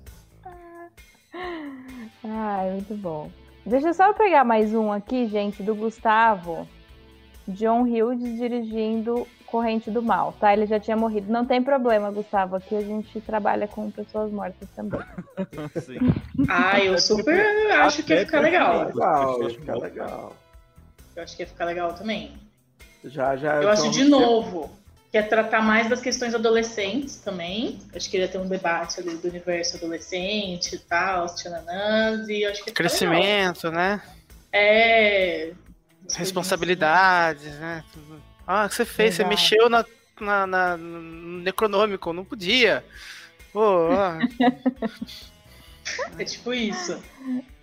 [2.24, 3.30] Ai, muito bom.
[3.68, 6.66] Deixa eu só pegar mais um aqui, gente, do Gustavo.
[7.46, 10.54] John Hughes dirigindo Corrente do Mal, tá?
[10.54, 11.30] Ele já tinha morrido.
[11.30, 12.56] Não tem problema, Gustavo.
[12.56, 15.00] Aqui a gente trabalha com pessoas mortas também.
[15.82, 15.98] Sim.
[16.48, 18.86] Ah, eu super acho que ia ficar legal.
[18.86, 20.36] Legal, ia ficar legal.
[21.14, 22.32] Eu acho que ia ficar legal também.
[23.04, 23.62] Já, já.
[23.62, 24.77] Eu acho de novo
[25.10, 27.78] quer tratar mais das questões adolescentes também.
[27.94, 32.28] Acho que ele ia ter um debate ali do universo adolescente e tal, os tchananãs,
[32.28, 34.02] e acho que Crescimento, né?
[34.52, 35.52] É.
[36.14, 37.84] Responsabilidades, né?
[38.46, 39.14] Ah, o que você fez?
[39.14, 39.28] Exato.
[39.28, 39.84] Você mexeu na,
[40.20, 42.84] na, na, no Necronômico, não podia.
[43.52, 43.88] Pô,
[46.18, 47.02] é tipo isso.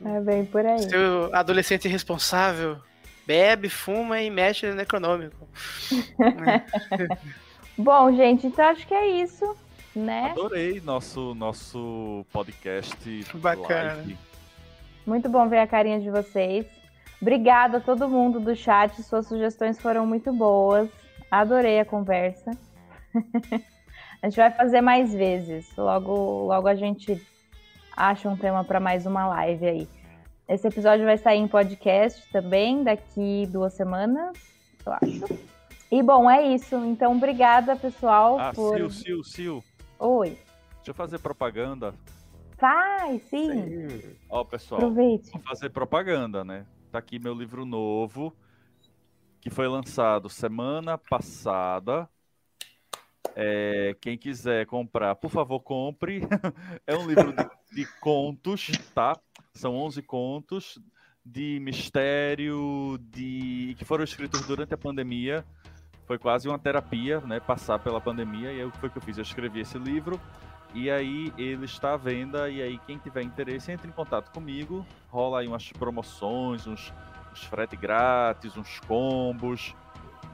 [0.03, 0.89] É bem por aí.
[0.89, 2.79] Seu adolescente irresponsável
[3.25, 5.47] bebe, fuma e mexe no Necronômico.
[7.77, 9.55] Bom, gente, então acho que é isso,
[9.95, 10.31] né?
[10.31, 13.25] Adorei nosso, nosso podcast.
[13.33, 13.95] Bacana.
[13.95, 14.17] Live.
[15.05, 16.65] Muito bom ver a carinha de vocês.
[17.21, 20.89] Obrigada a todo mundo do chat, suas sugestões foram muito boas.
[21.29, 22.51] Adorei a conversa.
[24.21, 25.75] a gente vai fazer mais vezes.
[25.77, 27.21] Logo, logo a gente
[27.95, 29.87] acha um tema para mais uma live aí.
[30.47, 34.37] Esse episódio vai sair em podcast também daqui duas semanas,
[34.85, 35.39] eu acho.
[35.91, 36.75] E bom, é isso.
[36.85, 38.39] Então, obrigada, pessoal.
[38.39, 38.77] Ah, por...
[38.77, 39.57] Sil, Sil, Sil.
[39.97, 40.37] Oi.
[40.75, 41.95] Deixa eu fazer propaganda.
[42.59, 43.89] Faz, sim.
[43.89, 44.15] sim.
[44.29, 44.81] Ó, pessoal.
[44.81, 45.31] Aproveite.
[45.31, 46.67] Vou fazer propaganda, né?
[46.91, 48.31] Tá aqui meu livro novo,
[49.41, 52.07] que foi lançado semana passada.
[53.35, 56.21] É, quem quiser comprar, por favor, compre.
[56.85, 59.19] é um livro de, de contos, tá?
[59.55, 60.77] São 11 contos
[61.25, 65.43] de mistério, de que foram escritos durante a pandemia.
[66.05, 67.39] Foi quase uma terapia, né?
[67.39, 68.51] Passar pela pandemia.
[68.51, 69.17] E aí, o que foi que eu fiz?
[69.17, 70.21] Eu escrevi esse livro.
[70.73, 72.47] E aí ele está à venda.
[72.47, 74.85] E aí, quem tiver interesse, entre em contato comigo.
[75.09, 76.93] Rola aí umas promoções, uns,
[77.31, 79.73] uns frete grátis, uns combos.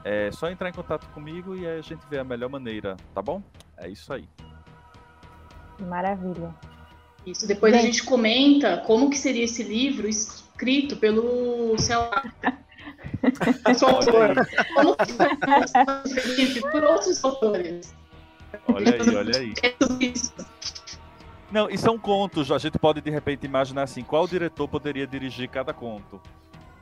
[0.04, 3.22] É só entrar em contato comigo e aí a gente vê a melhor maneira, tá
[3.22, 3.40] bom?
[3.76, 4.28] É isso aí.
[5.80, 6.52] Maravilha.
[7.26, 7.80] Isso, depois Bem...
[7.80, 12.24] a gente comenta como que seria esse livro escrito pelo, sei lá,
[13.82, 14.34] autor.
[14.74, 14.96] como
[16.36, 17.94] que por outros autores.
[18.66, 19.54] Olha aí, olha aí.
[21.50, 25.48] Não, e são contos, a gente pode de repente imaginar assim, qual diretor poderia dirigir
[25.48, 26.20] cada conto.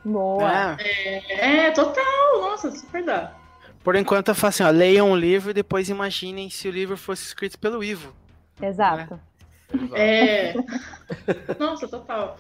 [0.05, 0.77] Boa.
[0.81, 3.35] É, é total, nossa, super dá.
[3.83, 6.97] Por enquanto eu faço assim, ó, leiam o livro e depois imaginem se o livro
[6.97, 8.15] fosse escrito pelo Ivo.
[8.61, 9.15] Exato.
[9.15, 9.21] Né?
[9.95, 10.55] É.
[11.59, 12.37] Nossa, total.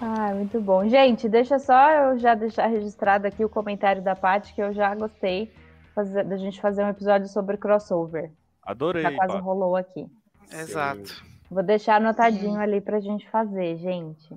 [0.00, 0.88] Ah, muito bom.
[0.88, 4.94] Gente, deixa só eu já deixar registrado aqui o comentário da Paty, que eu já
[4.94, 5.52] gostei
[5.94, 8.30] fazer, da gente fazer um episódio sobre crossover.
[8.62, 9.02] Adorei.
[9.02, 10.06] Já quase rolou aqui.
[10.50, 11.24] Exato.
[11.50, 12.58] Vou deixar anotadinho Sim.
[12.58, 14.34] ali pra gente fazer, gente.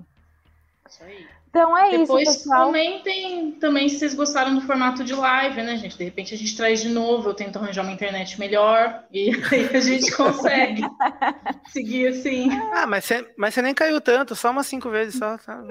[0.88, 1.26] Isso aí.
[1.48, 2.66] Então é Depois, isso, pessoal.
[2.66, 5.96] comentem também se vocês gostaram do formato de live, né, gente?
[5.96, 9.74] De repente a gente traz de novo, eu tento arranjar uma internet melhor e aí
[9.74, 10.82] a gente consegue
[11.72, 12.50] seguir assim.
[12.74, 15.38] Ah, mas você, mas você nem caiu tanto, só umas cinco vezes só.
[15.38, 15.62] Tá...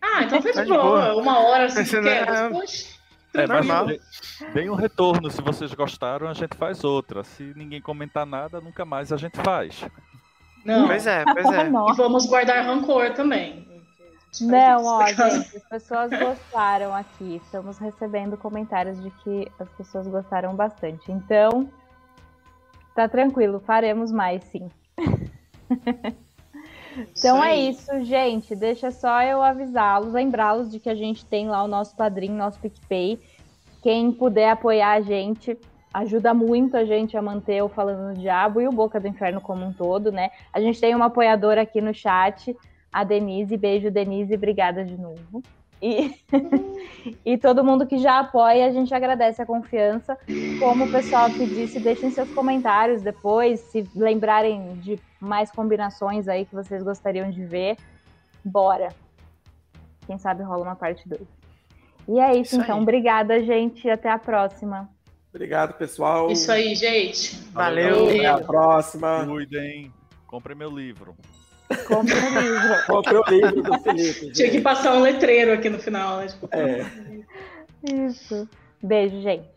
[0.00, 0.80] Ah, então foi tá de boa.
[0.82, 1.16] boa.
[1.22, 2.48] Uma hora, assim, que é...
[2.48, 2.94] Poxa,
[3.34, 3.86] é, normal.
[4.52, 7.24] Bem um retorno, se vocês gostaram, a gente faz outra.
[7.24, 9.84] Se ninguém comentar nada, nunca mais a gente faz.
[10.64, 10.86] Não.
[10.86, 11.66] Pois é, pois é.
[11.66, 13.73] e vamos guardar rancor também.
[14.40, 17.40] Não, ó, gente, as pessoas gostaram aqui.
[17.44, 21.12] Estamos recebendo comentários de que as pessoas gostaram bastante.
[21.12, 21.68] Então,
[22.94, 24.68] tá tranquilo, faremos mais, sim.
[27.16, 28.56] então é isso, gente.
[28.56, 32.58] Deixa só eu avisá-los, lembrá-los de que a gente tem lá o nosso padrinho, nosso
[32.58, 33.20] PicPay.
[33.82, 35.58] Quem puder apoiar a gente,
[35.92, 39.40] ajuda muito a gente a manter o Falando no Diabo e o Boca do Inferno
[39.40, 40.30] como um todo, né?
[40.52, 42.56] A gente tem uma apoiadora aqui no chat
[42.94, 43.56] a Denise.
[43.56, 45.42] Beijo, Denise, obrigada de novo.
[45.82, 46.14] E,
[47.26, 50.16] e todo mundo que já apoia, a gente agradece a confiança.
[50.60, 56.46] Como o pessoal que disse, deixem seus comentários depois, se lembrarem de mais combinações aí
[56.46, 57.76] que vocês gostariam de ver.
[58.44, 58.94] Bora!
[60.06, 61.20] Quem sabe rola uma parte 2.
[62.06, 62.76] E é isso, isso então.
[62.76, 62.82] Aí.
[62.82, 63.90] Obrigada, gente.
[63.90, 64.88] Até a próxima.
[65.30, 66.30] Obrigado, pessoal.
[66.30, 67.34] Isso aí, gente.
[67.50, 68.06] Valeu.
[68.08, 69.26] Até a próxima.
[69.26, 69.92] Cuidem.
[70.26, 71.16] Compre meu livro.
[71.86, 72.86] Compre o livro.
[72.86, 74.20] Compre o livro do Felipe.
[74.20, 74.32] Gente.
[74.34, 76.26] Tinha que passar um letreiro aqui no final, né?
[76.26, 76.86] Tipo, é.
[77.84, 78.48] Isso.
[78.82, 79.48] Beijo, gente.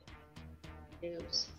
[1.02, 1.57] Deus.